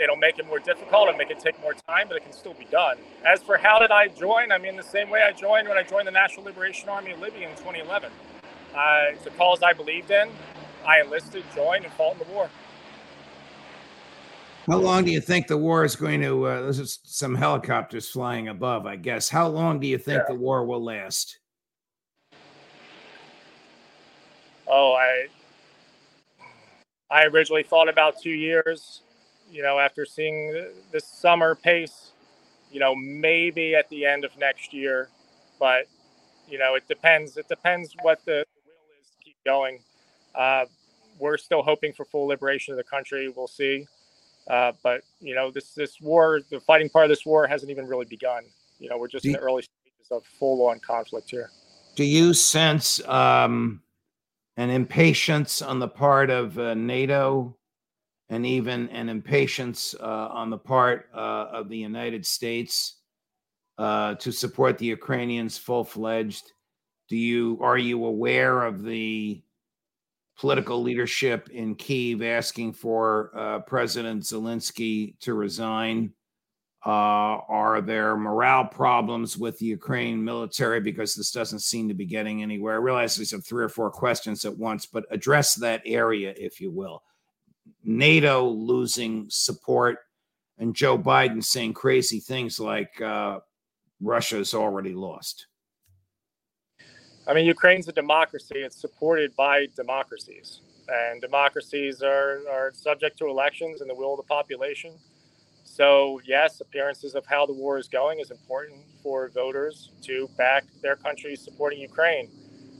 It'll 0.00 0.16
make 0.16 0.38
it 0.38 0.46
more 0.46 0.58
difficult 0.58 1.08
and 1.08 1.18
make 1.18 1.30
it 1.30 1.38
take 1.40 1.60
more 1.60 1.74
time, 1.74 2.08
but 2.08 2.16
it 2.16 2.24
can 2.24 2.32
still 2.32 2.54
be 2.54 2.64
done. 2.64 2.96
As 3.24 3.42
for 3.42 3.58
how 3.58 3.78
did 3.78 3.90
I 3.90 4.08
join, 4.08 4.50
I 4.50 4.58
mean, 4.58 4.76
the 4.76 4.82
same 4.82 5.10
way 5.10 5.22
I 5.22 5.32
joined 5.32 5.68
when 5.68 5.76
I 5.76 5.82
joined 5.82 6.06
the 6.06 6.12
National 6.12 6.46
Liberation 6.46 6.88
Army 6.88 7.10
of 7.12 7.20
Libya 7.20 7.50
in 7.50 7.56
2011. 7.56 8.10
Uh, 8.74 8.78
it's 9.10 9.26
a 9.26 9.30
cause 9.30 9.62
I 9.62 9.74
believed 9.74 10.10
in. 10.10 10.30
I 10.86 11.00
enlisted, 11.00 11.44
joined, 11.54 11.84
and 11.84 11.92
fought 11.94 12.14
in 12.14 12.18
the 12.20 12.32
war. 12.32 12.48
How 14.66 14.78
long 14.78 15.04
do 15.04 15.10
you 15.10 15.20
think 15.20 15.48
the 15.48 15.58
war 15.58 15.84
is 15.84 15.96
going 15.96 16.20
to? 16.22 16.46
Uh, 16.46 16.66
this 16.66 16.78
is 16.78 17.00
some 17.02 17.34
helicopters 17.34 18.08
flying 18.08 18.48
above, 18.48 18.86
I 18.86 18.96
guess. 18.96 19.28
How 19.28 19.48
long 19.48 19.80
do 19.80 19.86
you 19.86 19.98
think 19.98 20.22
yeah. 20.22 20.34
the 20.34 20.34
war 20.34 20.64
will 20.64 20.82
last? 20.82 21.38
Oh, 24.66 24.94
I 24.94 25.26
I 27.10 27.24
originally 27.24 27.64
thought 27.64 27.88
about 27.88 28.20
two 28.22 28.30
years. 28.30 29.02
You 29.50 29.62
know, 29.62 29.78
after 29.78 30.04
seeing 30.04 30.68
this 30.92 31.04
summer 31.04 31.54
pace, 31.54 32.12
you 32.70 32.78
know, 32.78 32.94
maybe 32.94 33.74
at 33.74 33.88
the 33.88 34.06
end 34.06 34.24
of 34.24 34.36
next 34.38 34.72
year, 34.72 35.08
but 35.58 35.86
you 36.48 36.58
know, 36.58 36.74
it 36.74 36.86
depends. 36.88 37.36
It 37.36 37.48
depends 37.48 37.94
what 38.02 38.24
the 38.24 38.44
will 38.64 39.00
is 39.00 39.10
to 39.10 39.24
keep 39.24 39.36
going. 39.44 39.80
Uh, 40.34 40.66
we're 41.18 41.36
still 41.36 41.62
hoping 41.62 41.92
for 41.92 42.04
full 42.04 42.26
liberation 42.26 42.72
of 42.72 42.78
the 42.78 42.84
country. 42.84 43.32
We'll 43.34 43.46
see. 43.46 43.86
Uh, 44.48 44.72
but 44.82 45.02
you 45.20 45.34
know, 45.34 45.50
this 45.50 45.74
this 45.74 46.00
war, 46.00 46.40
the 46.50 46.60
fighting 46.60 46.88
part 46.88 47.04
of 47.04 47.10
this 47.10 47.26
war, 47.26 47.46
hasn't 47.46 47.70
even 47.70 47.86
really 47.86 48.06
begun. 48.06 48.44
You 48.78 48.88
know, 48.88 48.98
we're 48.98 49.08
just 49.08 49.24
do 49.24 49.30
in 49.30 49.32
the 49.34 49.40
early 49.40 49.62
stages 49.62 50.10
of 50.10 50.24
full-on 50.24 50.80
conflict 50.80 51.30
here. 51.30 51.50
Do 51.94 52.04
you 52.04 52.32
sense 52.34 53.04
um, 53.06 53.82
an 54.56 54.70
impatience 54.70 55.60
on 55.60 55.78
the 55.78 55.88
part 55.88 56.30
of 56.30 56.58
uh, 56.58 56.74
NATO, 56.74 57.56
and 58.30 58.46
even 58.46 58.88
an 58.90 59.08
impatience 59.08 59.94
uh, 60.00 60.28
on 60.30 60.50
the 60.50 60.56
part 60.56 61.10
uh, 61.14 61.46
of 61.52 61.68
the 61.68 61.76
United 61.76 62.24
States 62.24 63.00
uh, 63.76 64.14
to 64.14 64.30
support 64.30 64.78
the 64.78 64.86
Ukrainians 64.86 65.58
full-fledged? 65.58 66.52
Do 67.08 67.16
you 67.16 67.58
are 67.60 67.76
you 67.76 68.04
aware 68.04 68.62
of 68.62 68.84
the 68.84 69.42
political 70.38 70.80
leadership 70.80 71.50
in 71.50 71.74
Kiev 71.74 72.22
asking 72.22 72.72
for 72.74 73.32
uh, 73.36 73.58
President 73.60 74.22
Zelensky 74.22 75.18
to 75.20 75.34
resign? 75.34 76.12
Uh, 76.86 77.42
are 77.48 77.82
there 77.82 78.16
morale 78.16 78.64
problems 78.64 79.36
with 79.36 79.58
the 79.58 79.66
Ukraine 79.66 80.24
military 80.24 80.80
because 80.80 81.14
this 81.14 81.30
doesn't 81.30 81.58
seem 81.58 81.88
to 81.88 81.94
be 81.94 82.06
getting 82.06 82.42
anywhere? 82.42 82.74
I 82.74 82.78
realize 82.78 83.16
these 83.16 83.34
are 83.34 83.40
three 83.40 83.64
or 83.64 83.68
four 83.68 83.90
questions 83.90 84.44
at 84.44 84.56
once, 84.56 84.86
but 84.86 85.04
address 85.10 85.56
that 85.56 85.82
area, 85.84 86.32
if 86.38 86.60
you 86.60 86.70
will. 86.70 87.02
NATO 87.84 88.48
losing 88.48 89.26
support 89.30 89.98
and 90.58 90.74
Joe 90.74 90.98
Biden 90.98 91.42
saying 91.42 91.72
crazy 91.72 92.20
things 92.20 92.60
like 92.60 93.00
uh, 93.00 93.40
Russia's 94.00 94.54
already 94.54 94.94
lost. 94.94 95.46
I 97.26 97.34
mean, 97.34 97.46
Ukraine's 97.46 97.88
a 97.88 97.92
democracy. 97.92 98.58
It's 98.58 98.80
supported 98.80 99.34
by 99.36 99.66
democracies, 99.76 100.60
and 100.88 101.20
democracies 101.20 102.02
are, 102.02 102.40
are 102.50 102.72
subject 102.74 103.18
to 103.18 103.28
elections 103.28 103.80
and 103.80 103.88
the 103.88 103.94
will 103.94 104.14
of 104.14 104.18
the 104.18 104.24
population. 104.24 104.92
So, 105.64 106.20
yes, 106.26 106.60
appearances 106.60 107.14
of 107.14 107.24
how 107.26 107.46
the 107.46 107.52
war 107.52 107.78
is 107.78 107.88
going 107.88 108.20
is 108.20 108.30
important 108.30 108.80
for 109.02 109.28
voters 109.28 109.90
to 110.02 110.28
back 110.36 110.64
their 110.82 110.96
country 110.96 111.36
supporting 111.36 111.80
Ukraine. 111.80 112.28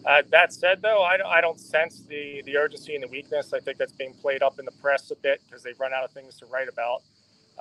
Uh, 0.05 0.23
that 0.31 0.53
said, 0.53 0.81
though, 0.83 1.03
I, 1.03 1.19
I 1.27 1.41
don't 1.41 1.61
sense 1.61 2.03
the, 2.09 2.43
the 2.47 2.57
urgency 2.57 2.95
and 2.95 3.05
the 3.05 3.09
weakness. 3.09 3.53
I 3.53 3.61
think 3.61 3.79
that's 3.79 3.93
being 3.93 4.15
played 4.15 4.43
up 4.43 4.59
in 4.59 4.65
the 4.65 4.73
press 4.73 5.11
a 5.11 5.17
bit 5.17 5.43
because 5.47 5.63
they've 5.63 5.79
run 5.79 5.93
out 5.93 6.05
of 6.05 6.11
things 6.13 6.39
to 6.39 6.47
write 6.47 6.69
about. 6.69 7.03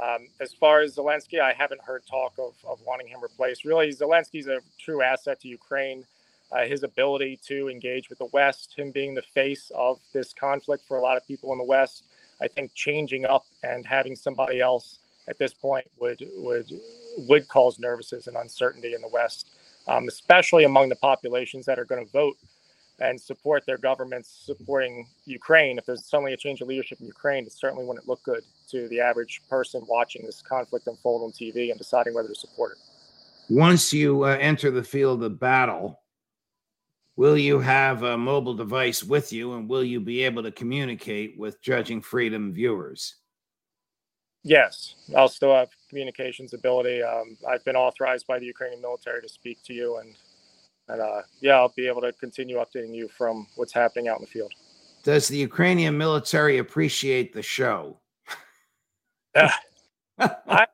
Um, 0.02 0.28
as 0.40 0.54
far 0.54 0.82
as 0.82 0.96
Zelensky, 0.96 1.42
I 1.42 1.52
haven't 1.54 1.82
heard 1.82 2.04
talk 2.10 2.34
of, 2.40 2.54
of 2.66 2.80
wanting 2.88 3.08
him 3.08 3.22
replaced. 3.22 3.66
Really, 3.66 3.90
Zelensky's 3.90 4.48
a 4.48 4.60
true 4.80 5.02
asset 5.02 5.42
to 5.42 5.50
Ukraine 5.50 6.06
uh, 6.52 6.66
his 6.66 6.84
ability 6.84 7.40
to 7.48 7.70
engage 7.70 8.10
with 8.10 8.20
the 8.20 8.30
West, 8.34 8.74
him 8.76 8.92
being 8.92 9.14
the 9.14 9.22
face 9.22 9.72
of 9.76 10.00
this 10.14 10.34
conflict 10.34 10.84
for 10.88 10.98
a 10.98 11.02
lot 11.02 11.18
of 11.18 11.28
people 11.28 11.52
in 11.52 11.58
the 11.58 11.64
West. 11.64 12.06
I 12.42 12.48
think 12.48 12.74
changing 12.74 13.26
up 13.26 13.46
and 13.64 13.86
having 13.86 14.16
somebody 14.16 14.60
else 14.62 15.00
at 15.28 15.38
this 15.38 15.54
point 15.54 15.86
would 16.00 16.24
would 16.38 16.72
would 17.28 17.48
cause 17.48 17.78
nervousness 17.80 18.28
and 18.28 18.38
uncertainty 18.38 18.94
in 18.94 19.02
the 19.02 19.10
West, 19.10 19.50
um, 19.88 20.08
especially 20.08 20.64
among 20.64 20.90
the 20.90 20.96
populations 20.96 21.66
that 21.66 21.80
are 21.80 21.86
going 21.86 22.06
to 22.06 22.12
vote 22.12 22.36
and 23.02 23.20
support 23.20 23.66
their 23.66 23.78
governments 23.78 24.44
supporting 24.46 25.08
Ukraine. 25.26 25.78
If 25.78 25.86
there's 25.86 26.06
suddenly 26.06 26.34
a 26.34 26.38
change 26.38 26.62
of 26.62 26.68
leadership 26.68 27.00
in 27.00 27.08
Ukraine, 27.08 27.46
it 27.46 27.54
certainly 27.54 27.86
wouldn't 27.86 28.08
look 28.08 28.22
good 28.24 28.44
to 28.72 28.88
the 28.90 29.00
average 29.00 29.42
person 29.50 29.82
watching 29.88 30.26
this 30.26 30.42
conflict 30.42 30.88
unfold 30.88 31.24
on 31.24 31.32
TV 31.32 31.72
and 31.72 31.78
deciding 31.78 32.14
whether 32.14 32.28
to 32.28 32.36
support 32.36 32.74
it. 32.74 33.54
Once 33.54 33.92
you 33.94 34.24
uh, 34.26 34.38
enter 34.40 34.70
the 34.70 34.84
field 34.84 35.24
of 35.24 35.40
battle, 35.40 36.02
will 37.16 37.38
you 37.38 37.60
have 37.60 38.04
a 38.04 38.18
mobile 38.18 38.54
device 38.54 39.04
with 39.04 39.34
you 39.34 39.54
and 39.54 39.68
will 39.68 39.84
you 39.84 40.00
be 40.00 40.24
able 40.24 40.44
to 40.44 40.52
communicate 40.52 41.38
with 41.38 41.62
Judging 41.62 42.02
Freedom 42.02 42.54
viewers? 42.54 43.16
Yes, 44.44 44.96
I'll 45.18 45.28
still 45.28 45.54
have 45.54 45.70
communications 45.90 46.54
ability. 46.54 47.04
Um, 47.04 47.38
I've 47.48 47.64
been 47.66 47.76
authorized 47.76 48.26
by 48.26 48.40
the 48.40 48.46
Ukrainian 48.46 48.82
military 48.82 49.22
to 49.22 49.30
speak 49.30 49.62
to 49.64 49.74
you, 49.74 49.98
and 49.98 50.16
and 50.88 51.02
uh, 51.02 51.22
yeah, 51.42 51.56
I'll 51.56 51.74
be 51.76 51.88
able 51.88 52.02
to 52.02 52.14
continue 52.14 52.58
updating 52.58 52.96
you 52.96 53.08
from 53.10 53.48
what's 53.56 53.74
happening 53.74 54.08
out 54.08 54.18
in 54.18 54.22
the 54.22 54.28
field. 54.28 54.52
Does 55.04 55.28
the 55.28 55.38
Ukrainian 55.38 55.98
military 55.98 56.58
appreciate 56.58 57.34
the 57.34 57.44
show? 57.44 58.00
I 59.36 60.66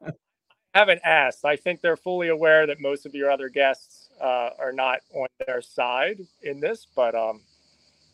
haven't 0.73 1.01
asked. 1.03 1.45
I 1.45 1.55
think 1.55 1.81
they're 1.81 1.97
fully 1.97 2.29
aware 2.29 2.65
that 2.67 2.79
most 2.79 3.05
of 3.05 3.13
your 3.13 3.29
other 3.29 3.49
guests 3.49 4.09
uh, 4.21 4.51
are 4.57 4.71
not 4.71 4.99
on 5.13 5.27
their 5.45 5.61
side 5.61 6.21
in 6.43 6.59
this, 6.59 6.87
but 6.95 7.13
um, 7.13 7.41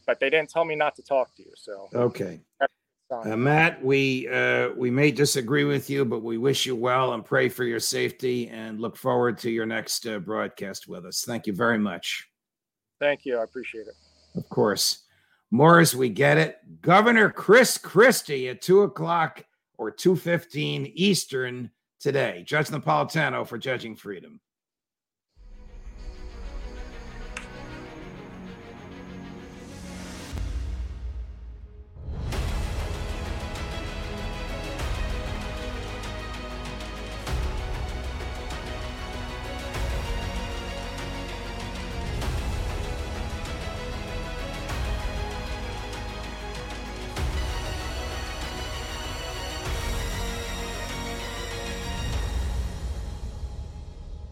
but 0.06 0.20
they 0.20 0.30
didn't 0.30 0.50
tell 0.50 0.66
me 0.66 0.76
not 0.76 0.96
to 0.96 1.02
talk 1.02 1.36
to 1.36 1.44
you. 1.44 1.52
So 1.56 1.90
okay, 1.94 2.40
uh, 3.12 3.36
Matt, 3.36 3.84
we 3.84 4.28
uh, 4.30 4.70
we 4.76 4.90
may 4.90 5.12
disagree 5.12 5.64
with 5.64 5.90
you, 5.90 6.06
but 6.06 6.24
we 6.24 6.38
wish 6.38 6.66
you 6.66 6.76
well 6.76 7.14
and 7.14 7.26
pray 7.26 7.50
for 7.50 7.64
your 7.64 7.80
safety, 7.80 8.48
and 8.50 8.80
look 8.80 8.96
forward 8.96 9.38
to 9.40 9.50
your 9.50 9.66
next 9.66 10.08
uh, 10.08 10.20
broadcast 10.20 10.88
with 10.88 11.06
us. 11.06 11.24
Thank 11.26 11.48
you 11.48 11.54
very 11.54 11.78
much. 11.78 12.28
Thank 13.00 13.26
you. 13.26 13.38
I 13.38 13.44
appreciate 13.44 13.88
it. 13.88 13.96
Of 14.36 14.48
course. 14.50 15.04
More 15.52 15.80
as 15.80 15.96
we 15.96 16.08
get 16.08 16.38
it. 16.38 16.60
Governor 16.82 17.30
Chris 17.30 17.78
Christie 17.78 18.50
at 18.50 18.62
two 18.62 18.84
o'clock 18.84 19.44
or 19.78 19.92
two 19.92 20.16
fifteen 20.16 20.92
Eastern 20.96 21.70
today. 22.00 22.44
Judge 22.46 22.68
Napolitano 22.68 23.46
for 23.46 23.58
Judging 23.58 23.96
Freedom. 23.96 24.40